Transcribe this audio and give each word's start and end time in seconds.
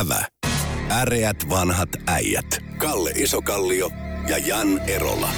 Ävä. 0.00 0.24
Äreät 0.90 1.36
vanhat 1.50 1.88
äijät. 2.06 2.58
Kalle 2.78 3.10
Isokallio 3.10 3.90
ja 4.28 4.38
Jan 4.38 4.78
Erola. 4.78 5.28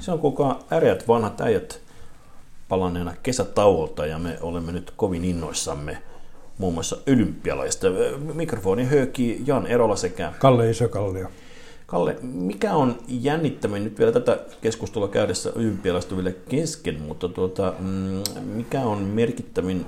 Se 0.00 0.12
on 0.12 0.18
kukaan 0.18 0.56
äreät 0.72 1.08
vanhat 1.08 1.40
äijät 1.40 1.80
palanneena 2.68 3.14
kesätauolta 3.22 4.06
ja 4.06 4.18
me 4.18 4.38
olemme 4.40 4.72
nyt 4.72 4.92
kovin 4.96 5.24
innoissamme 5.24 6.02
muun 6.58 6.74
muassa 6.74 6.96
olympialaista. 7.12 7.86
Mikrofoni 8.34 8.84
höökii 8.84 9.42
Jan 9.46 9.66
Erola 9.66 9.96
sekä 9.96 10.32
Kalle 10.38 10.70
Isokallio. 10.70 11.28
Kalle, 11.86 12.16
mikä 12.22 12.74
on 12.74 12.98
jännittävin 13.08 13.84
nyt 13.84 13.98
vielä 13.98 14.12
tätä 14.12 14.38
keskustelua 14.62 15.08
käydessä 15.08 15.52
olympialaistuville 15.56 16.34
kesken, 16.48 17.00
mutta 17.00 17.28
tuota, 17.28 17.74
mm, 17.78 18.22
mikä 18.44 18.80
on 18.80 18.98
merkittävin 18.98 19.86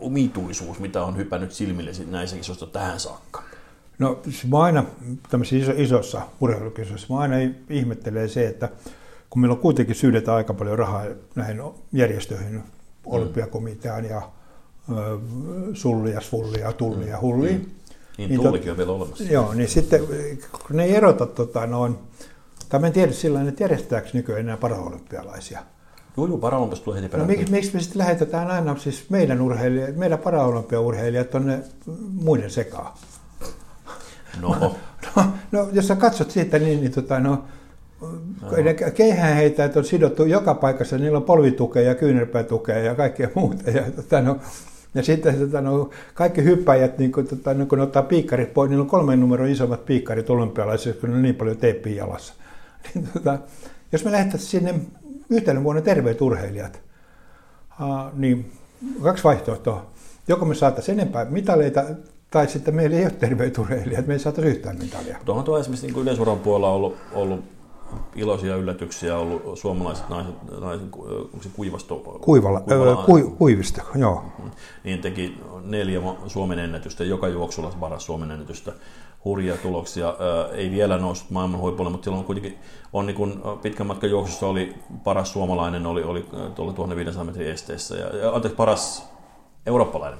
omituisuus, 0.00 0.78
mitä 0.78 1.04
on 1.04 1.16
hypännyt 1.16 1.52
silmille 1.52 1.90
näissä 2.06 2.36
kisoissa 2.36 2.66
tähän 2.66 3.00
saakka? 3.00 3.42
No 3.98 4.20
siis 4.24 4.46
mä 4.46 4.58
aina 4.58 4.84
tämmöisissä 5.30 5.72
iso, 5.72 5.82
isossa 5.82 6.22
urheilukisoissa, 6.40 7.14
mä 7.14 7.20
aina 7.20 7.36
ihmettelen 7.70 8.28
se, 8.28 8.46
että 8.46 8.68
kun 9.30 9.40
meillä 9.40 9.54
on 9.54 9.60
kuitenkin 9.60 9.94
syydetään 9.94 10.36
aika 10.36 10.54
paljon 10.54 10.78
rahaa 10.78 11.04
näihin 11.34 11.62
järjestöihin, 11.92 12.62
olympiakomiteaan 13.06 14.04
ja 14.04 14.22
sullia, 15.74 16.20
svullia, 16.20 16.72
tullia, 16.72 17.20
hullia. 17.20 17.52
Mm. 17.52 17.64
Niin, 18.18 18.28
niin 18.28 18.40
tullikin 18.40 18.70
on 18.70 18.76
vielä 18.76 18.92
olemassa. 18.92 19.24
Joo, 19.24 19.54
niin 19.54 19.68
sitten 19.68 20.00
kun 20.52 20.76
ne 20.76 20.84
ei 20.84 20.94
erota 20.94 21.26
tota, 21.26 21.66
noin, 21.66 21.98
tai 22.68 22.80
mä 22.80 22.86
en 22.86 22.92
tiedä 22.92 23.12
sillä 23.12 23.48
että 23.48 23.64
järjestetäänkö 23.64 24.10
nykyään 24.12 24.40
enää 24.40 24.56
paraolympialaisia. 24.56 25.62
Joo, 26.16 26.26
joo, 26.26 26.38
paraolympiasta 26.38 26.84
tulee 26.84 27.02
heti 27.02 27.16
No, 27.16 27.24
miksi, 27.24 27.50
miksi 27.50 27.74
me 27.74 27.80
sitten 27.80 27.98
lähetetään 27.98 28.50
aina 28.50 28.76
siis 28.76 29.10
meidän 29.10 29.40
urheilijat, 29.40 29.96
meidän 29.96 30.18
paraolympiaurheilijat 30.18 31.30
tuonne 31.30 31.58
muiden 32.12 32.50
sekaan? 32.50 32.92
No. 34.40 34.56
no, 35.16 35.24
no, 35.52 35.68
jos 35.72 35.88
sä 35.88 35.96
katsot 35.96 36.30
siitä, 36.30 36.58
niin, 36.58 36.80
niin 36.80 36.92
tota, 36.92 37.20
no, 37.20 37.44
no. 38.00 38.48
keihään 38.94 39.36
heitä, 39.36 39.70
on 39.76 39.84
sidottu 39.84 40.24
joka 40.24 40.54
paikassa, 40.54 40.98
niillä 40.98 41.18
on 41.18 41.24
polvitukea 41.24 41.82
ja 41.82 41.94
kyynärpäätukea 41.94 42.78
ja 42.78 42.94
kaikkea 42.94 43.28
muuta. 43.34 43.70
Ja, 43.70 43.82
tota, 43.96 44.20
no, 44.20 44.38
ja 44.94 45.02
sitten 45.02 45.38
tota, 45.38 45.60
no, 45.60 45.90
kaikki 46.14 46.44
hyppäjät, 46.44 46.98
niin 46.98 47.12
kun, 47.12 47.26
tota, 47.26 47.54
no, 47.54 47.66
kun 47.66 47.80
ottaa 47.80 48.02
piikkarit 48.02 48.54
pois, 48.54 48.70
niillä 48.70 48.82
on 48.82 48.88
kolmen 48.88 49.20
numeron 49.20 49.48
isommat 49.48 49.86
piikkarit 49.86 50.30
olympialaisissa, 50.30 51.00
kun 51.00 51.14
on 51.14 51.22
niin 51.22 51.34
paljon 51.34 51.56
teeppiä 51.56 51.94
jalassa. 51.94 52.34
Niin, 52.94 53.08
tota, 53.12 53.38
jos 53.92 54.04
me 54.04 54.12
lähettäisiin 54.12 54.50
sinne 54.50 54.74
yhtenä 55.30 55.64
vuonna 55.64 55.82
terveet 55.82 56.20
urheilijat, 56.20 56.82
uh, 57.80 58.18
niin 58.18 58.52
kaksi 59.02 59.24
vaihtoehtoa. 59.24 59.86
Joko 60.28 60.44
me 60.44 60.54
saataisiin 60.54 61.00
enempää 61.00 61.24
mitaleita, 61.24 61.84
tai 62.30 62.48
sitten 62.48 62.74
meillä 62.74 62.96
ei 62.96 63.04
ole 63.04 63.10
terveet 63.10 63.58
urheilijat, 63.58 64.06
me 64.06 64.12
ei 64.12 64.18
saataisiin 64.18 64.56
yhtään 64.56 64.78
mitalia. 64.78 65.16
Tuohon 65.24 65.44
tuo 65.44 65.58
esimerkiksi 65.58 65.86
niin 65.86 65.98
yleisurheilupuolella 66.02 66.68
puolella 66.68 66.76
ollut, 66.76 66.96
ollut 67.12 67.44
iloisia 68.16 68.56
yllätyksiä 68.56 69.16
ollut 69.18 69.58
suomalaiset 69.58 70.08
naiset, 70.08 70.34
naiset 70.60 70.86
onko 70.92 71.42
se 71.42 71.48
kuivasto? 71.56 71.96
Kuivalla, 72.20 72.60
Kuivalla, 72.60 73.02
ku, 73.06 73.34
kuivista, 73.38 73.82
joo. 73.94 74.14
Mm-hmm. 74.38 74.50
Niin 74.84 75.00
teki 75.00 75.40
neljä 75.64 76.00
Suomen 76.26 76.58
ennätystä, 76.58 77.04
joka 77.04 77.28
juoksulla 77.28 77.72
paras 77.80 78.06
Suomen 78.06 78.30
ennätystä. 78.30 78.72
Hurjia 79.24 79.56
tuloksia. 79.56 80.14
Ei 80.52 80.70
vielä 80.70 80.98
noussut 80.98 81.30
maailman 81.30 81.60
huipulle, 81.60 81.90
mutta 81.90 82.04
silloin 82.04 82.24
kuitenkin 82.24 82.58
on 82.92 83.06
niin 83.06 83.16
kuin 83.16 83.34
pitkän 83.62 83.86
matkan 83.86 84.10
juoksussa 84.10 84.46
oli 84.46 84.74
paras 85.04 85.32
suomalainen, 85.32 85.86
oli, 85.86 86.02
oli 86.02 86.26
tuolla 86.54 86.72
1500 86.72 87.24
metrin 87.24 87.48
esteessä. 87.48 87.96
Ja, 87.96 88.34
anteeksi, 88.34 88.56
paras 88.56 89.10
eurooppalainen 89.66 90.18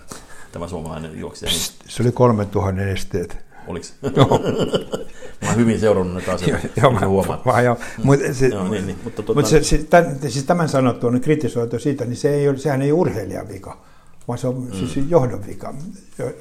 tämä 0.53 0.69
suomalainen 0.69 1.19
juoksija. 1.19 1.51
Niin... 1.51 1.61
Se 1.89 2.03
oli 2.03 2.13
3000 2.13 2.83
esteet. 2.83 3.39
Oliko? 3.67 3.87
Joo. 4.17 4.29
mä 5.43 5.49
oon 5.49 5.57
hyvin 5.57 5.81
seurannut 5.81 6.15
näitä 6.15 6.33
asioita, 6.33 6.69
joo, 6.77 6.93
mä, 6.93 7.07
huomaan. 7.07 7.41
Mä, 7.45 7.61
joo. 7.61 7.77
Mut 8.05 8.19
se, 8.33 8.47
joo, 8.47 8.69
niin, 8.69 8.87
niin, 8.87 8.99
mutta 9.05 9.23
tuota... 9.23 9.41
mut 9.41 9.49
se, 9.49 9.63
se, 9.63 9.79
tämän, 9.79 10.19
siis 10.29 10.45
tämän 10.45 10.69
sanottua, 10.69 11.11
niin 11.11 11.21
kritisoitu 11.21 11.79
siitä, 11.79 12.05
niin 12.05 12.17
se 12.17 12.35
ei 12.35 12.49
ole, 12.49 12.59
sehän 12.59 12.83
ei 12.83 12.93
ole 12.93 13.01
urheilijan 13.01 13.49
vika, 13.49 13.83
vaan 14.29 14.39
se 14.39 14.49
on 14.49 14.55
mm. 14.55 14.73
siis 14.73 14.97
johdon 15.09 15.47
vika. 15.47 15.75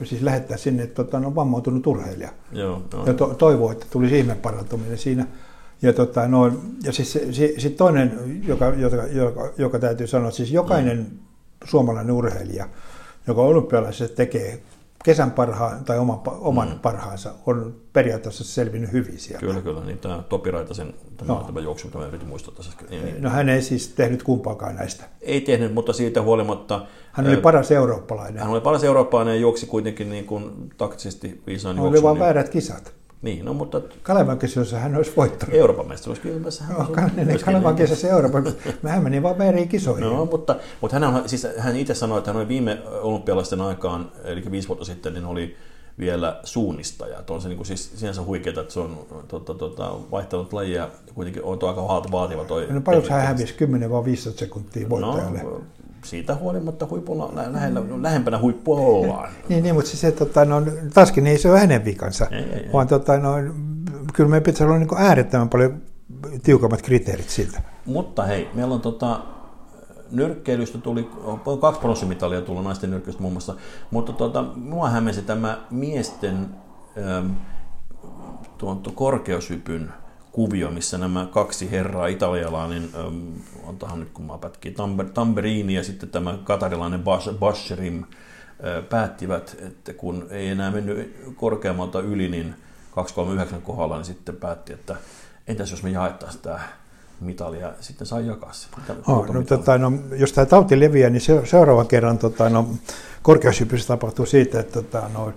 Siis 0.03 0.21
lähettää 0.21 0.57
sinne 0.57 0.87
tota, 0.87 1.19
no, 1.19 1.35
vammautunut 1.35 1.87
urheilija. 1.87 2.29
Joo. 2.51 2.81
Ja 3.05 3.13
to, 3.13 3.27
toivoo, 3.27 3.71
että 3.71 3.85
tulisi 3.89 4.19
ihme 4.19 4.35
parantuminen 4.35 4.97
siinä. 4.97 5.27
Ja, 5.81 5.93
tota, 5.93 6.27
no, 6.27 6.51
ja 6.83 6.91
siis 6.91 7.19
sit 7.57 7.77
toinen, 7.77 8.41
joka, 8.47 8.65
joka, 8.65 8.95
joka, 8.95 9.49
joka 9.57 9.79
täytyy 9.79 10.07
sanoa, 10.07 10.31
siis 10.31 10.51
jokainen 10.51 10.97
mm. 10.97 11.17
suomalainen 11.63 12.11
urheilija, 12.11 12.69
joka 13.27 13.41
olympialaisessa 13.41 14.15
tekee 14.15 14.61
kesän 15.03 15.31
parhaan 15.31 15.85
tai 15.85 15.97
oman, 15.97 16.19
oman 16.25 16.69
mm. 16.69 16.79
parhaansa 16.79 17.33
on 17.45 17.75
periaatteessa 17.93 18.43
selvinnyt 18.43 18.91
hyvin 18.91 19.19
sieltä. 19.19 19.45
Kyllä, 19.45 19.61
kyllä. 19.61 19.81
Niin 19.83 19.97
tämä 19.97 20.23
Topi 20.29 20.51
Raitasen 20.51 20.93
tämä, 21.17 21.33
no. 21.33 21.43
tämä 21.43 21.59
juoksu, 21.59 21.89
tämä 21.89 22.05
piti 22.05 22.25
muistaa 22.25 22.53
tässä. 22.55 22.71
Niin, 22.89 23.05
niin. 23.05 23.21
No 23.21 23.29
hän 23.29 23.49
ei 23.49 23.61
siis 23.61 23.87
tehnyt 23.87 24.23
kumpaakaan 24.23 24.75
näistä. 24.75 25.03
Ei 25.21 25.41
tehnyt, 25.41 25.73
mutta 25.73 25.93
siitä 25.93 26.21
huolimatta... 26.21 26.85
Hän 27.11 27.27
oli 27.27 27.37
paras 27.37 27.71
eurooppalainen. 27.71 28.43
Hän 28.43 28.51
oli 28.51 28.61
paras 28.61 28.83
eurooppalainen 28.83 29.33
ja 29.33 29.39
juoksi 29.41 29.65
kuitenkin 29.65 30.09
niin 30.09 30.25
kuin 30.25 30.69
taktisesti 30.77 31.41
viisaan 31.47 31.75
juoksun. 31.75 31.93
Oli 31.93 32.03
vaan 32.03 32.15
niin... 32.15 32.23
väärät 32.23 32.49
kisat. 32.49 32.98
Niin, 33.21 33.45
no 33.45 33.53
mutta... 33.53 33.81
Kalevan 34.03 34.39
kisoissa 34.39 34.79
hän 34.79 34.95
olisi 34.95 35.11
voittanut. 35.17 35.55
Euroopan 35.55 35.87
mestaruuskilpailussa 35.87 36.63
hän 36.63 36.77
no, 36.77 36.87
olisi 37.31 37.45
Kalevan 37.45 37.75
kisoissa 37.75 38.07
Euroopan, 38.07 38.53
hän 38.87 39.03
meni 39.03 39.23
vaan 39.23 39.37
väärin 39.37 39.69
kisoihin. 39.69 40.03
No, 40.03 40.25
mutta, 40.25 40.55
mutta 40.81 40.99
hän, 40.99 41.15
on, 41.15 41.29
siis 41.29 41.47
hän 41.57 41.75
itse 41.75 41.93
sanoi, 41.93 42.17
että 42.17 42.31
hän 42.31 42.37
oli 42.37 42.47
viime 42.47 42.81
olympialaisten 43.01 43.61
aikaan, 43.61 44.11
eli 44.23 44.43
viisi 44.51 44.67
vuotta 44.67 44.85
sitten, 44.85 45.13
niin 45.13 45.25
oli 45.25 45.55
vielä 45.99 46.39
suunnistaja. 46.43 47.23
On 47.29 47.41
se 47.41 47.47
niin 47.47 47.57
kuin 47.57 47.67
siis 47.67 47.91
sinänsä 47.95 48.23
huikeaa, 48.23 48.61
että 48.61 48.73
se 48.73 48.79
on 48.79 49.05
tota, 49.27 49.53
tota, 49.53 49.95
vaihtanut 50.11 50.53
lajia, 50.53 50.89
kuitenkin 51.15 51.43
on 51.43 51.59
aika 51.67 51.87
vaativa 52.11 52.45
toi. 52.45 52.67
No 52.69 52.81
paljon 52.81 53.03
hän 53.09 53.21
hävisi, 53.21 53.53
10 53.53 53.91
vai 53.91 54.05
15 54.05 54.39
sekuntia 54.39 54.89
voittajalle. 54.89 55.43
No, 55.43 55.61
siitä 56.03 56.35
huolimatta 56.35 56.87
huipulla, 56.89 57.31
lähellä, 57.33 57.81
lähempänä 58.01 58.39
huippua 58.39 58.79
ollaan. 58.79 59.29
niin, 59.49 59.63
niin, 59.63 59.75
mutta 59.75 59.91
siis, 59.91 60.13
tota, 60.13 60.45
no, 60.45 60.61
taaskin 60.93 61.27
ei 61.27 61.37
se 61.37 61.51
ole 61.51 61.59
hänen 61.59 61.85
vikansa, 61.85 62.27
ei, 62.31 62.43
ei, 62.43 62.69
vaan 62.73 62.87
tota, 62.87 63.17
no, 63.17 63.33
kyllä 64.13 64.29
meidän 64.29 64.43
pitäisi 64.43 64.63
olla 64.63 64.77
niin 64.77 64.89
äärettömän 64.97 65.49
paljon 65.49 65.81
tiukammat 66.43 66.81
kriteerit 66.81 67.29
siltä. 67.29 67.61
Mutta 67.85 68.23
hei, 68.23 68.49
meillä 68.53 68.75
on 68.75 68.81
tota, 68.81 69.19
nyrkkeilystä 70.11 70.77
tuli, 70.77 71.09
kaksi 71.61 71.81
pronssimitalia 71.81 72.41
tullut 72.41 72.63
naisten 72.63 72.89
nyrkkeilystä 72.89 73.21
muun 73.21 73.33
muassa, 73.33 73.55
mutta 73.91 74.13
tota, 74.13 74.43
mua 74.55 74.89
hämmensi 74.89 75.21
tämä 75.21 75.57
miesten 75.69 76.49
ähm, 76.97 77.31
tuon, 78.57 78.81
korkeushypyn 78.95 79.93
kuvio, 80.31 80.71
missä 80.71 80.97
nämä 80.97 81.27
kaksi 81.31 81.71
herraa, 81.71 82.07
italialainen, 82.07 82.89
ähm, 82.95 83.27
ontahan 83.63 83.99
nyt 83.99 84.09
kun 84.13 84.25
mä 84.25 84.37
pätkin, 84.37 84.75
Tamberini 85.13 85.73
ja 85.73 85.83
sitten 85.83 86.09
tämä 86.09 86.37
katarilainen 86.43 87.03
Basherim, 87.39 88.03
äh, 88.03 88.89
päättivät, 88.89 89.57
että 89.59 89.93
kun 89.93 90.27
ei 90.29 90.47
enää 90.47 90.71
mennyt 90.71 91.15
korkeammalta 91.35 91.99
yli, 91.99 92.29
niin 92.29 92.55
239 92.95 93.61
kohdalla, 93.61 93.95
niin 93.95 94.05
sitten 94.05 94.35
päätti, 94.35 94.73
että 94.73 94.95
entäs 95.47 95.71
jos 95.71 95.83
me 95.83 95.89
jaettaisiin 95.89 96.41
tämä 96.41 96.59
mitali 97.21 97.59
ja 97.59 97.73
sitten 97.79 98.07
sai 98.07 98.27
jakaa 98.27 98.53
se. 98.53 98.67
Oh, 99.07 99.27
no, 99.27 99.43
tota, 99.43 99.77
no, 99.77 99.91
jos 100.15 100.33
tämä 100.33 100.45
tauti 100.45 100.79
leviää, 100.79 101.09
niin 101.09 101.21
se, 101.21 101.41
seuraavan 101.45 101.87
kerran 101.87 102.17
tota, 102.17 102.49
no, 102.49 102.69
korkeushypyssä 103.21 103.87
tapahtuu 103.87 104.25
siitä, 104.25 104.59
että 104.59 104.73
tota, 104.73 105.09
no, 105.13 105.33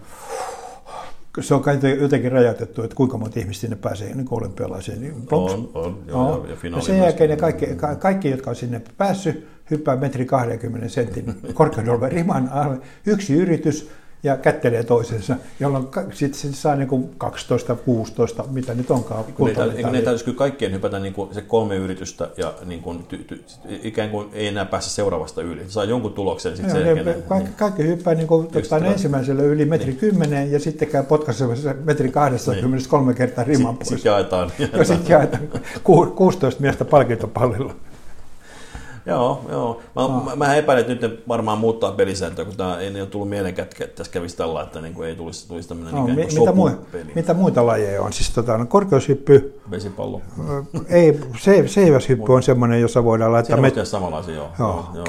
se 1.40 1.54
on 1.54 1.62
jotenkin 2.00 2.32
rajoitettu, 2.32 2.82
että 2.82 2.96
kuinka 2.96 3.18
monta 3.18 3.40
ihmistä 3.40 3.60
sinne 3.60 3.76
pääsee 3.76 4.14
niin 4.14 4.26
olympialaiseen. 4.30 5.00
Niin 5.00 5.14
on, 5.30 5.70
on, 5.74 6.02
joo, 6.06 6.36
no. 6.36 6.46
ja, 6.46 6.76
ja 6.76 6.82
sen 6.82 6.98
jälkeen 6.98 7.30
ne 7.30 7.36
kaikki, 7.36 7.66
kaikki, 7.98 8.30
jotka 8.30 8.50
on 8.50 8.56
sinne 8.56 8.82
päässyt, 8.96 9.48
hyppää 9.70 9.96
metri 9.96 10.24
20 10.24 10.88
sentin 10.88 11.34
korkeuden 11.54 12.12
riman 12.12 12.48
alle. 12.48 12.78
Yksi 13.06 13.34
yritys, 13.34 13.90
ja 14.22 14.36
kättelee 14.36 14.84
toisensa, 14.84 15.36
jolloin 15.60 15.88
sitten 16.12 16.40
se 16.40 16.52
saa 16.52 16.76
niin 16.76 16.88
kuin 16.88 17.10
12, 17.18 17.74
16, 17.74 18.44
mitä 18.50 18.74
nyt 18.74 18.90
onkaan. 18.90 19.24
Eikö 19.76 19.90
ne 19.90 20.02
täytyisi 20.02 20.24
kyllä 20.24 20.38
kaikkien 20.38 20.72
hypätä 20.72 20.98
niin 20.98 21.14
kuin 21.14 21.34
se 21.34 21.42
kolme 21.42 21.76
yritystä 21.76 22.28
ja 22.36 22.54
niin 22.64 22.82
kuin, 22.82 23.04
ty, 23.04 23.18
ty, 23.18 23.44
ikään 23.82 24.10
kuin 24.10 24.28
ei 24.32 24.46
enää 24.46 24.64
pääse 24.64 24.90
seuraavasta 24.90 25.42
yli. 25.42 25.64
Saa 25.68 25.84
jonkun 25.84 26.12
tuloksen 26.12 26.56
sitten 26.56 26.74
sen 26.74 26.86
jälkeen. 26.86 27.22
Kaikki, 27.22 27.48
niin, 27.48 27.56
kaikki 27.58 27.82
hyppää 27.82 28.14
niin 28.14 28.26
kuin, 28.26 28.46
tota, 28.46 28.78
ensimmäisellä 28.78 29.42
yli 29.42 29.64
metri 29.64 29.86
niin. 29.86 29.98
10 29.98 30.52
ja 30.52 30.60
sitten 30.60 30.88
käy 30.88 31.02
potkaisemassa 31.02 31.74
metri 31.84 32.10
20 32.10 33.08
niin. 33.08 33.14
kertaa 33.14 33.44
riman 33.44 33.76
pois. 33.76 33.88
Sitten 33.88 34.10
jaetaan. 34.10 34.52
Ja 34.58 34.84
sitten 34.84 35.12
jaetaan 35.12 35.48
16 35.82 36.60
miestä 36.60 36.84
palkintopallilla. 36.84 37.74
Joo, 39.06 39.44
joo. 39.50 39.80
Mä, 39.96 40.02
no. 40.02 40.22
mä, 40.24 40.36
mä 40.36 40.54
epäilen, 40.54 40.80
että 40.80 40.92
nyt 40.92 41.02
ne 41.02 41.22
varmaan 41.28 41.58
muuttaa 41.58 41.92
pelisääntöä, 41.92 42.44
kun 42.44 42.56
tämä 42.56 42.78
ei 42.78 43.00
ole 43.00 43.06
tullut 43.06 43.28
mieleen, 43.28 43.54
että 43.58 43.86
tässä 43.86 44.12
kävisi 44.12 44.36
tällä, 44.36 44.62
että 44.62 44.80
niin 44.80 44.94
kuin 44.94 45.08
ei 45.08 45.14
tulisi, 45.14 45.48
tulisi 45.48 45.68
tämmöinen 45.68 45.94
no, 45.94 46.06
mi- 46.06 46.14
mitä, 46.14 46.52
muu, 46.52 46.70
mitä 47.14 47.34
muita 47.34 47.66
lajeja 47.66 48.02
on? 48.02 48.12
Siis 48.12 48.30
tota, 48.30 48.58
no, 48.58 48.66
korkeushyppy. 48.66 49.60
Vesipallo. 49.70 50.20
ei, 50.88 51.20
se, 51.38 51.68
seiväshyppy 51.68 52.32
on 52.32 52.42
semmoinen, 52.42 52.80
jossa 52.80 53.04
voidaan 53.04 53.32
laittaa... 53.32 53.56
Siinä 53.56 53.76
met... 53.76 53.86
samanlaisia, 53.86 54.34
joo. 54.34 54.50
joo, 54.58 54.86
joo. 54.94 55.04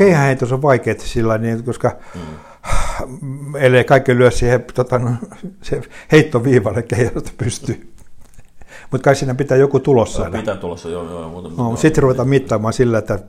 On 0.51 0.61
vaikeaa 0.61 0.95
sillä 0.99 1.37
niin, 1.37 1.63
koska 1.63 1.91
hmm 2.13 2.21
ellei 3.59 3.83
kaikki 3.83 4.17
lyö 4.17 4.31
siihen 4.31 4.65
tota, 4.73 4.99
no, 4.99 5.11
se 5.61 5.81
heittoviivalle 6.11 6.81
keijasta 6.81 7.31
pystyy. 7.37 7.93
Mutta 8.91 9.03
kai 9.03 9.15
siinä 9.15 9.35
pitää 9.35 9.57
joku 9.57 9.79
tulos 9.79 10.13
saada. 10.13 10.37
Pitää 10.37 10.55
tulossa, 10.55 10.89
joo. 10.89 11.09
joo 11.09 11.29
mutta, 11.29 11.49
no, 11.57 11.75
Sitten 11.75 12.03
ruvetaan 12.03 12.27
mittaamaan 12.27 12.73
sillä, 12.73 12.97
että 12.97 13.19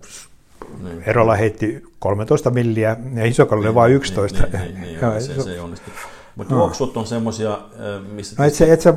niin. 0.82 1.02
Erola 1.06 1.34
heitti 1.34 1.82
13 1.98 2.50
milliä 2.50 2.96
ja 3.14 3.26
Isokalle 3.26 3.64
niin, 3.64 3.74
vain 3.74 3.92
11. 3.92 4.42
Niin, 4.42 4.52
niin, 4.52 4.74
niin, 4.80 5.00
niin, 5.00 5.22
se, 5.22 5.42
se 5.42 5.52
ei 5.52 5.58
onnistu. 5.58 5.90
Mutta 6.36 6.54
no. 6.54 6.60
juoksut 6.60 6.96
on 6.96 7.06
semmoisia, 7.06 7.58
missä... 8.12 8.36
No 8.38 8.44
et 8.44 8.54
se, 8.54 8.72
et 8.72 8.80
se, 8.80 8.94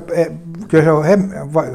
kyllä 0.67 0.83
se 0.83 0.91
on, 0.91 1.05
hem, 1.05 1.29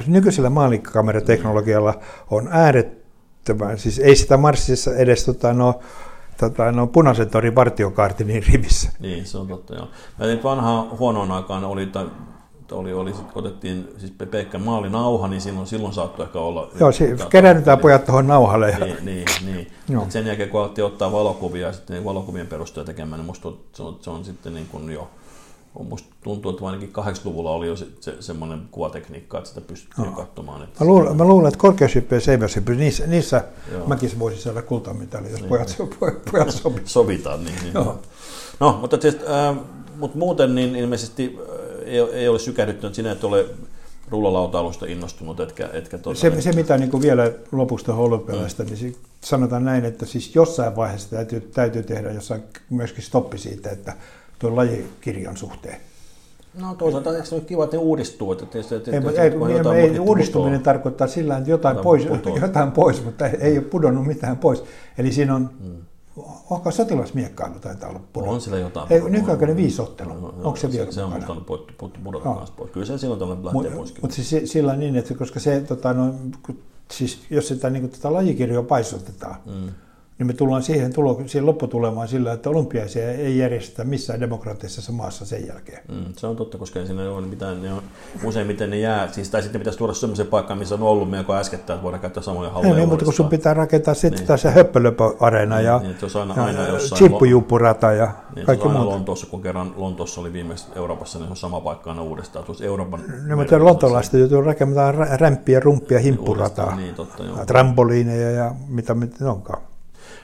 nykyisellä 0.07 0.51
maalikkakamerateknologialla 0.51 2.01
on 2.31 2.49
äärettömän, 2.51 3.79
siis 3.79 3.99
ei 3.99 4.17
sitä 4.17 4.37
Marsissa 4.37 4.97
edes 4.97 5.25
tota, 5.25 5.53
no, 5.53 5.81
tota, 6.41 6.73
no, 6.73 6.87
punaisen 6.87 7.31
torin 7.31 7.55
vartiokaarti 7.55 8.25
niin 8.25 8.45
rivissä. 8.53 8.91
Niin, 9.01 9.27
se 9.27 9.39
on 9.39 9.49
totta, 9.49 9.75
joo. 9.75 9.89
Ja 10.19 10.43
vanhaan 10.43 10.99
huonoon 10.99 11.33
aikaan 11.33 11.65
oli, 11.65 11.87
tai 11.87 12.07
oli, 12.73 12.93
oli 12.93 13.15
sit, 13.15 13.27
otettiin 13.35 13.89
siis 13.99 14.13
pelkkä 14.31 14.59
maalinauha, 14.59 15.29
niin 15.29 15.41
silloin, 15.41 15.67
silloin 15.67 15.95
saattoi 15.95 16.27
ehkä 16.27 16.39
olla... 16.39 16.71
Joo, 16.81 16.93
si- 16.93 17.17
kerännetään 17.31 17.79
pojat 17.79 18.05
tuohon 18.05 18.27
nauhalle. 18.27 18.71
Ja... 18.71 18.79
Niin, 18.79 19.05
niin, 19.05 19.27
niin. 19.47 19.73
Joo. 19.89 20.07
sen 20.09 20.27
jälkeen 20.27 20.49
kun 20.49 20.61
alettiin 20.61 20.85
ottaa 20.85 21.13
valokuvia 21.13 21.67
ja 21.67 21.73
sitten 21.73 22.05
valokuvien 22.05 22.47
perusteella 22.47 22.87
tekemään, 22.87 23.21
niin 23.21 23.27
musta 23.27 23.53
se 23.73 23.83
on, 23.83 23.99
se 24.01 24.11
on 24.11 24.25
sitten 24.25 24.55
niin 24.55 24.67
kuin 24.67 24.93
jo 24.93 25.09
Musta 25.81 26.09
tuntuu, 26.25 26.51
että 26.51 26.67
ainakin 26.67 26.93
80-luvulla 26.99 27.51
oli 27.51 27.67
jo 27.67 27.77
se, 27.77 27.87
se, 28.01 28.17
semmoinen 28.21 28.61
kuvatekniikka, 28.71 29.39
että 29.39 29.49
sitä 29.49 29.61
pystyttiin 29.61 30.07
no. 30.07 30.17
katsomaan. 30.17 30.63
Että 30.63 30.85
mä, 30.85 30.91
luulen, 30.91 31.17
mä 31.17 31.25
luulen, 31.25 31.49
että 31.49 31.59
korkeushyppy 31.59 32.15
ja 32.15 32.21
seiväshyppy, 32.21 32.75
niissä, 32.75 33.07
niissä 33.07 33.45
mäkin 33.87 34.19
voisin 34.19 34.43
saada 34.43 34.63
kultamitali, 34.63 35.31
jos 35.31 35.41
niin. 35.41 35.49
pojat, 35.49 35.77
pojat 36.33 36.51
sovitaan. 36.51 36.89
Sovitaan, 36.89 37.45
niin. 37.45 37.57
niin. 37.63 37.75
Joo. 37.75 37.99
No, 38.61 38.79
mutta, 38.81 38.99
tietysti, 38.99 39.27
äh, 39.27 39.57
mutta 39.97 40.19
muuten 40.19 40.55
niin 40.55 40.77
ilmeisesti 40.77 41.39
ei, 41.87 42.01
ei 42.01 42.29
ole 42.29 42.39
sykähdyttynyt 42.39 42.95
sinä, 42.95 43.13
että 43.13 43.27
ole 43.27 43.47
rullalautailusta 44.11 44.87
innostunut, 44.87 45.41
etkä, 45.41 45.71
etkä 45.73 45.99
tuota, 45.99 46.21
se, 46.21 46.41
se, 46.41 46.53
mitä 46.53 46.79
niin 46.79 46.91
kuin 46.91 47.03
vielä 47.03 47.33
lopusta 47.53 47.95
olympialaista, 47.95 48.63
mm. 48.63 48.71
niin 48.71 48.97
sanotaan 49.21 49.65
näin, 49.65 49.85
että 49.85 50.07
siis 50.07 50.35
jossain 50.35 50.77
vaiheessa 50.77 51.11
täytyy, 51.11 51.41
täytyy 51.41 51.83
tehdä 51.83 52.11
jossain 52.11 52.43
myöskin 52.71 53.05
stoppi 53.05 53.39
siitä, 53.39 53.71
että 53.71 53.93
tuon 54.39 54.57
lajikirjan 54.57 55.37
suhteen. 55.37 55.81
No 56.61 56.75
toisaalta 56.75 57.17
eikö 57.17 57.25
se 57.25 57.35
ole 57.35 57.45
kiva, 57.45 57.65
että 57.65 57.77
ne 57.77 57.83
uudistuu? 57.83 58.33
Että 58.33 58.47
tietysti, 58.47 58.75
että 58.75 58.91
ei, 58.91 58.99
ei, 58.99 59.83
ei, 59.83 59.91
ei 59.91 59.99
uudistuminen 59.99 60.61
putoa. 60.61 60.73
tarkoittaa 60.73 61.07
sillä 61.07 61.37
että 61.37 61.51
jotain, 61.51 61.77
pois, 61.77 62.05
jotain 62.41 62.73
pois, 62.73 63.05
mutta 63.05 63.27
ei, 63.27 63.37
ei 63.41 63.59
ole 63.59 63.65
pudonnut 63.65 64.07
mitään 64.07 64.37
pois. 64.37 64.65
Eli 64.99 65.13
siinä 65.13 65.35
on, 65.35 65.51
hmm. 65.63 65.77
Onko 66.51 66.71
sotilasmiekkailu 66.71 67.55
taitaa 67.61 67.91
olla 67.91 68.01
pudonnut? 68.13 68.35
On 68.35 68.41
sillä 68.41 68.59
jotain. 68.59 68.93
Ei, 68.93 69.11
nykyaikainen 69.11 69.57
viisottelu, 69.57 70.15
no, 70.15 70.21
no, 70.21 70.35
onko 70.37 70.57
se, 70.57 70.73
vielä 70.73 70.93
Se 70.93 71.03
on 71.03 71.13
pudonnut 71.13 71.47
no. 72.25 72.47
pois. 72.57 72.71
Kyllä 72.71 72.87
se 72.87 72.99
silloin 72.99 73.21
lähtee 73.45 73.53
Mut, 73.53 73.77
pois. 73.77 74.03
Mutta 74.03 74.17
siis 74.17 74.53
sillä 74.53 74.77
niin, 74.77 74.97
että 74.97 75.15
koska 75.15 75.41
se, 75.41 75.61
tota, 75.61 75.93
no, 75.93 76.15
siis 76.91 77.19
jos 77.31 77.49
sitä, 77.49 77.71
niin 77.71 77.83
kuin, 77.83 77.91
tätä 77.91 78.13
lajikirjoa 78.13 78.63
paisutetaan, 78.63 79.37
hmm 79.45 79.69
niin 80.23 80.35
me 80.35 80.39
tullaan 80.39 80.63
siihen, 80.63 80.93
tulo, 80.93 81.21
siihen 81.27 81.47
lopputulemaan 81.47 82.09
sillä, 82.09 82.33
että 82.33 82.51
olympiaisia 82.51 83.11
ei 83.11 83.39
järjestetä 83.39 83.85
missään 83.85 84.21
demokraattisessa 84.21 84.93
maassa 84.93 85.25
sen 85.25 85.47
jälkeen. 85.47 85.83
Mm, 85.89 86.05
se 86.17 86.27
on 86.27 86.37
totta, 86.37 86.59
koska 86.59 86.81
ei 86.81 86.87
siinä 86.87 87.11
ole 87.11 87.27
mitään, 87.27 87.63
ne 87.63 87.73
on, 87.73 87.83
useimmiten 88.25 88.71
ne 88.71 88.79
jää, 88.79 89.09
siis, 89.13 89.31
tai 89.31 89.43
sitten 89.43 89.61
pitäisi 89.61 89.79
tuoda 89.79 89.93
sellaisen 89.93 90.27
paikkaan, 90.27 90.59
missä 90.59 90.75
on 90.75 90.83
ollut 90.83 91.11
melko 91.11 91.35
äskettäin, 91.35 91.77
että 91.77 91.85
voidaan 91.85 92.01
käyttää 92.01 92.23
samoja 92.23 92.51
halleja. 92.51 92.77
Ei, 92.77 92.87
mutta 92.87 93.05
kun 93.05 93.15
sun 93.15 93.29
pitää 93.29 93.55
rakentaa 93.55 93.95
sitten 93.95 94.19
niin. 94.19 94.27
taas 94.27 94.43
se 94.43 94.51
höppölöpö-areena 94.51 95.57
niin, 95.57 95.67
ja, 95.67 95.79
niin, 95.79 96.11
se 96.11 96.19
on 96.19 96.31
aina, 96.31 96.45
aina 96.45 96.79
chippujuppurata 96.79 97.93
ja 97.93 98.11
niin, 98.37 98.47
kaikki 98.47 98.69
muuta. 98.69 98.87
Lontoossa, 98.87 99.27
kun 99.27 99.43
kerran 99.43 99.73
Lontoossa 99.77 100.21
oli 100.21 100.33
viimeksi 100.33 100.67
Euroopassa, 100.77 101.19
niin 101.19 101.27
se 101.27 101.31
on 101.31 101.37
sama 101.37 101.61
paikka 101.61 101.91
aina 101.91 102.03
uudestaan. 102.03 102.45
Tuossa 102.45 102.65
Euroopan 102.65 103.01
no, 103.27 103.37
mutta 103.37 103.65
Lontoolaista 103.65 104.19
joutuu 104.19 104.41
rakentamaan 104.41 104.95
rämpiä, 104.95 105.61
rumppia, 105.61 105.99
himppurataa, 105.99 106.77
niin, 106.77 106.95
totta, 106.95 107.25
trampoliineja 107.47 108.31
ja 108.31 108.55
mitä, 108.69 108.95
mitä 108.95 109.31
onkaan. 109.31 109.72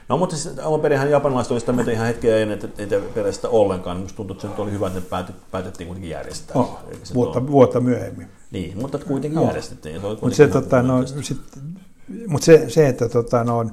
No 0.09 0.17
mutta 0.17 0.35
siis 0.35 0.59
alun 0.59 0.81
perinhän 0.81 1.11
japanilaiset 1.11 1.51
oli 1.51 1.59
sitä 1.59 1.73
mieltä 1.73 1.91
ihan 1.91 2.07
hetkeä 2.07 2.37
ennen, 2.37 2.59
että 2.65 2.95
ei 2.95 3.01
perästä 3.01 3.49
ollenkaan. 3.49 3.97
Musta 3.97 4.17
tuntuu, 4.17 4.33
että 4.33 4.41
se 4.41 4.47
nyt 4.47 4.59
oli 4.59 4.71
hyvä, 4.71 4.87
että 4.87 4.99
ne 4.99 5.33
päätettiin 5.51 5.87
kuitenkin 5.87 6.09
järjestää. 6.09 6.55
Oh, 6.55 6.79
vuotta, 7.13 7.41
tuo... 7.41 7.51
vuotta 7.51 7.79
myöhemmin. 7.79 8.27
Niin, 8.51 8.77
mutta 8.77 8.97
kuitenkin 8.97 9.39
oh. 9.39 9.47
järjestettiin. 9.47 10.01
Mutta 10.01 10.35
se, 10.35 10.47
tota, 10.47 10.81
no, 10.81 11.05
sit, 11.05 11.37
mut 12.27 12.43
se, 12.43 12.65
se, 12.69 12.87
että 12.87 13.09
tota, 13.09 13.43
no, 13.43 13.65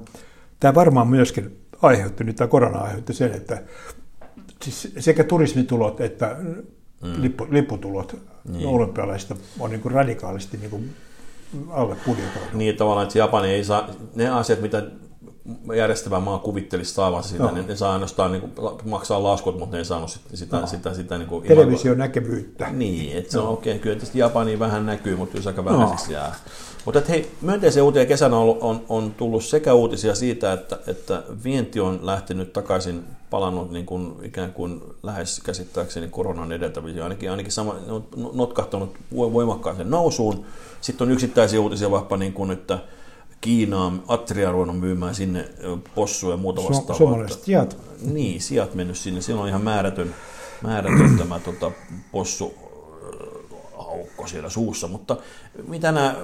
tämä 0.61 0.75
varmaan 0.75 1.09
myöskin 1.09 1.67
aiheutti, 1.83 2.25
nyt 2.25 2.37
tämä 2.37 2.49
korona 2.49 2.79
aiheutti 2.79 3.15
sen, 3.15 3.33
että 3.33 3.63
siis 4.63 4.93
sekä 4.99 5.25
turismitulot 5.25 6.01
että 6.01 6.37
mm. 7.03 7.23
lippu, 7.23 7.47
lipputulot 7.51 8.17
niin. 8.49 8.67
olympialaisista 8.67 9.37
on 9.61 9.71
niin 9.71 9.81
kuin 9.81 9.93
radikaalisti 9.93 10.57
niin 10.57 10.71
kuin 10.71 10.95
alle 11.71 11.97
budjetoitu. 12.07 12.57
Niin, 12.57 12.77
tavallaan, 12.77 13.07
että 13.07 13.19
Japani 13.19 13.49
ei 13.49 13.65
saa, 13.65 13.91
ne 14.15 14.29
asiat, 14.29 14.61
mitä 14.61 14.83
järjestävä 15.77 16.21
maa 16.21 16.39
kuvittelisi 16.39 16.95
saavansa 16.95 17.29
sitä, 17.29 17.43
no. 17.43 17.51
niin 17.51 17.67
ne 17.67 17.77
saa 17.77 17.93
ainoastaan 17.93 18.33
niin 18.33 18.43
kuin, 18.43 18.73
maksaa 18.85 19.23
laskut, 19.23 19.59
mutta 19.59 19.77
ne 19.77 19.79
ei 19.79 19.85
saanut 19.85 20.11
sitä, 20.11 20.37
sitä, 20.37 20.61
no. 20.61 20.67
sitä, 20.67 20.95
sitä 20.95 21.19
niin 21.19 21.29
kuin 21.29 21.47
Television 21.47 21.99
näkevyyttä. 21.99 22.71
Niin, 22.71 23.19
että 23.19 23.33
se 23.33 23.39
on 23.39 23.49
okei, 23.49 23.73
okay, 23.73 23.83
kyllä 23.83 23.95
tietysti 23.95 24.19
Japani 24.19 24.59
vähän 24.59 24.87
näkyy, 24.87 25.17
mutta 25.17 25.37
jos 25.37 25.47
aika 25.47 25.65
vähäiseksi 25.65 26.07
no. 26.07 26.13
jää. 26.13 26.35
Mutta 26.85 27.03
hei, 27.09 27.31
myönteisiä 27.41 27.85
uutisia 27.85 28.07
kesänä 28.07 28.37
on, 28.37 28.57
on, 28.61 28.85
on 28.89 29.15
tullut 29.15 29.45
sekä 29.45 29.75
uutisia 29.75 30.15
siitä, 30.15 30.53
että, 30.53 30.79
että 30.87 31.23
vienti 31.45 31.81
on 31.81 31.99
lähtenyt 32.03 32.53
takaisin, 32.53 33.05
palannut 33.31 33.71
niin 33.71 33.87
kuin, 33.87 34.15
ikään 34.23 34.53
kuin 34.53 34.83
lähes 35.03 35.41
käsittääkseni 35.45 36.09
koronan 36.09 36.53
edeltäviä, 36.53 37.03
ainakin, 37.03 37.31
ainakin 37.31 37.53
sama, 37.53 37.75
ne 37.87 37.93
on 37.93 38.07
notkahtanut 38.33 38.97
voimakkaaseen 39.17 39.91
nousuun. 39.91 40.45
Sitten 40.81 41.07
on 41.07 41.13
yksittäisiä 41.13 41.61
uutisia 41.61 41.91
vaikka 41.91 42.17
niin 42.17 42.33
kuin, 42.33 42.51
että 42.51 42.79
Kiinaan, 43.47 44.03
Atria 44.09 44.53
ruvennut 44.53 44.81
myymään 44.81 45.15
sinne 45.15 45.49
possuja 45.95 46.33
ja 46.33 46.37
muuta 46.37 46.63
vastaavaa. 46.63 46.97
Suomalaiset 46.97 47.43
sijat. 47.43 47.77
Niin, 48.03 48.41
sijat 48.41 48.75
mennyt 48.75 48.97
sinne. 48.97 49.21
Siellä 49.21 49.43
on 49.43 49.49
ihan 49.49 49.63
määrätön, 49.63 50.15
määrätön 50.63 51.17
tämä 51.19 51.39
tota, 51.41 51.71
possu 52.13 52.55
aukko 53.77 54.27
siellä 54.27 54.49
suussa, 54.51 54.89
mutta 54.89 55.17
mitä 55.69 55.93
nämä 55.93 56.17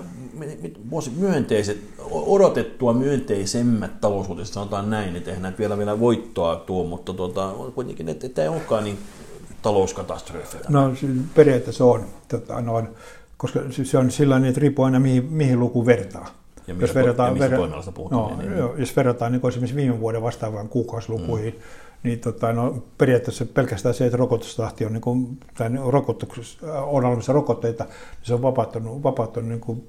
myönteiset, 1.16 1.78
odotettua 2.10 2.92
myönteisemmät 2.92 4.00
talousuutiset, 4.00 4.54
sanotaan 4.54 4.90
näin, 4.90 5.16
että 5.16 5.30
eihän 5.30 5.42
näitä 5.42 5.58
vielä, 5.58 5.78
vielä 5.78 6.00
voittoa 6.00 6.56
tuo, 6.56 6.84
mutta 6.84 7.12
tuota, 7.12 7.52
kuitenkin, 7.74 8.08
että, 8.08 8.26
että 8.26 8.42
ei 8.42 8.48
olekaan 8.48 8.84
niin 8.84 8.98
talouskatastrofi. 9.62 10.56
No 10.69 10.92
periaatteessa 11.34 11.84
on, 11.84 12.05
tota, 12.29 12.60
no, 12.60 12.82
koska 13.36 13.60
se 13.82 13.98
on 13.98 14.10
sillä 14.10 14.46
että 14.48 14.60
riippuu 14.60 14.84
aina 14.84 15.00
mihin, 15.00 15.24
mihin 15.32 15.60
luku 15.60 15.86
vertaa. 15.86 16.42
Ja 16.66 16.74
jos 16.78 16.94
verrataan, 16.94 17.36
ja 17.36 17.92
puhutaan. 17.94 18.22
No, 18.22 18.36
niin, 18.36 18.50
niin. 18.50 18.64
Jos 18.76 18.96
verrataan 18.96 19.32
niin 19.32 19.48
esimerkiksi 19.48 19.76
viime 19.76 20.00
vuoden 20.00 20.22
vastaavaan 20.22 20.69
kuukausilukuihin, 20.69 21.54
mm. 21.54 21.60
niin 22.02 22.20
tota, 22.20 22.52
no, 22.52 22.84
periaatteessa 22.98 23.46
pelkästään 23.46 23.94
se, 23.94 24.04
että 24.04 24.16
rokotustahti 24.16 24.86
on, 24.86 24.92
niin 24.92 25.00
kuin, 25.00 25.38
tai 25.54 25.70
on 26.86 27.04
olemassa 27.04 27.32
rokotteita, 27.32 27.84
niin 27.84 27.94
se 28.22 28.34
on 28.34 28.42
vapauttanut, 28.42 29.02
vapauttanut 29.02 29.48
niin 29.48 29.60
kuin 29.60 29.88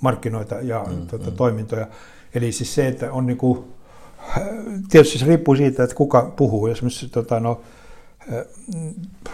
markkinoita 0.00 0.54
ja 0.54 0.84
mm, 0.90 1.06
tota, 1.06 1.30
mm. 1.30 1.36
toimintoja. 1.36 1.86
Eli 2.34 2.52
siis 2.52 2.74
se, 2.74 2.88
että 2.88 3.12
on 3.12 3.26
niin 3.26 3.38
kuin, 3.38 3.64
tietysti 4.90 5.18
se 5.18 5.26
riippuu 5.26 5.56
siitä, 5.56 5.84
että 5.84 5.96
kuka 5.96 6.32
puhuu. 6.36 6.66
Esimerkiksi 6.66 7.08
tota, 7.08 7.40
no, 7.40 7.60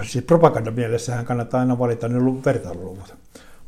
siis 0.03 0.25
propagandamielessähän 0.25 1.25
kannattaa 1.25 1.61
aina 1.61 1.79
valita 1.79 2.09
ne 2.09 2.19
vertailuluvut. 2.45 3.15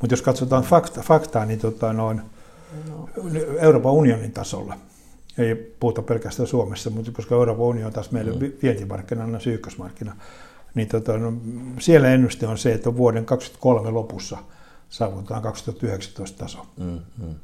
Mutta 0.00 0.12
jos 0.12 0.22
katsotaan 0.22 0.62
fakta, 0.62 1.00
faktaa, 1.00 1.44
niin 1.44 1.58
tota, 1.58 1.92
noin, 1.92 2.22
no. 2.88 3.08
Euroopan 3.60 3.92
unionin 3.92 4.32
tasolla. 4.32 4.76
Ei 5.38 5.54
puhuta 5.54 6.02
pelkästään 6.02 6.46
Suomessa, 6.46 6.90
mutta 6.90 7.12
koska 7.12 7.34
Euroopan 7.34 7.66
unioni 7.66 7.86
on 7.86 7.92
taas 7.92 8.10
meille 8.10 8.32
mm. 8.32 8.52
vientimarkkinana, 8.62 9.40
syykkösmarkkina, 9.40 10.16
niin 10.74 10.88
tota, 10.88 11.18
no, 11.18 11.32
siellä 11.80 12.08
ennuste 12.08 12.46
on 12.46 12.58
se, 12.58 12.72
että 12.72 12.96
vuoden 12.96 13.24
2023 13.24 13.90
lopussa 13.90 14.38
saavutetaan 14.88 15.42
2019 15.42 16.38
taso. 16.38 16.66
Mm, 16.76 16.98
mm. 17.18 17.34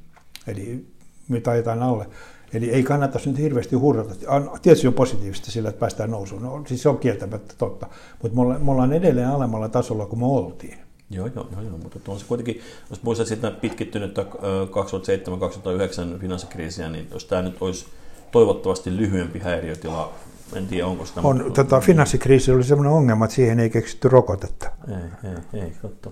Eli 0.47 0.87
me 1.29 1.41
taitaan 1.41 1.83
alle. 1.83 2.07
Eli 2.55 2.71
ei 2.71 2.83
kannata 2.83 3.19
nyt 3.27 3.39
hirveästi 3.39 3.77
hurrata. 3.77 4.15
Tietysti 4.63 4.87
on 4.87 4.95
positiivista 4.95 5.51
sillä, 5.51 5.69
että 5.69 5.81
päästään 5.81 6.11
nousuun. 6.11 6.43
No, 6.43 6.65
siis 6.67 6.83
se 6.83 6.89
on 6.89 6.99
kieltämättä 6.99 7.55
totta. 7.59 7.87
Mutta 8.23 8.59
me 8.59 8.71
ollaan 8.71 8.93
edelleen 8.93 9.29
alemmalla 9.29 9.69
tasolla 9.69 10.07
kuin 10.07 10.21
me 10.21 10.27
oltiin. 10.27 10.79
Joo, 11.15 11.31
joo, 11.35 11.49
joo, 11.53 11.63
joo, 11.63 11.79
mutta 11.79 12.13
on 12.13 12.19
se 12.19 12.25
kuitenkin, 12.29 12.61
jos 12.91 13.03
muistat 13.03 13.27
sitä 13.27 13.51
pitkittynyttä 13.51 14.23
2007-2009 14.23 16.21
finanssikriisiä, 16.21 16.89
niin 16.89 17.09
jos 17.13 17.25
tämä 17.25 17.43
nyt 17.43 17.57
olisi 17.61 17.87
toivottavasti 18.33 18.97
lyhyempi 18.97 19.39
häiriötila 19.39 20.13
en 20.57 20.67
tiedä 20.67 20.87
onko 20.87 21.05
sitä. 21.05 21.21
On, 21.25 21.53
tota, 21.55 21.81
finanssikriisi 21.81 22.53
oli 22.53 22.65
sellainen 22.65 22.93
ongelma, 22.93 23.25
että 23.25 23.35
siihen 23.35 23.61
ei 23.61 23.71
keksitty 23.71 24.09
rokotetta. 24.09 24.71
Ei, 24.89 25.31
ei, 25.31 25.63
ei, 25.63 25.73
totta. 25.83 26.11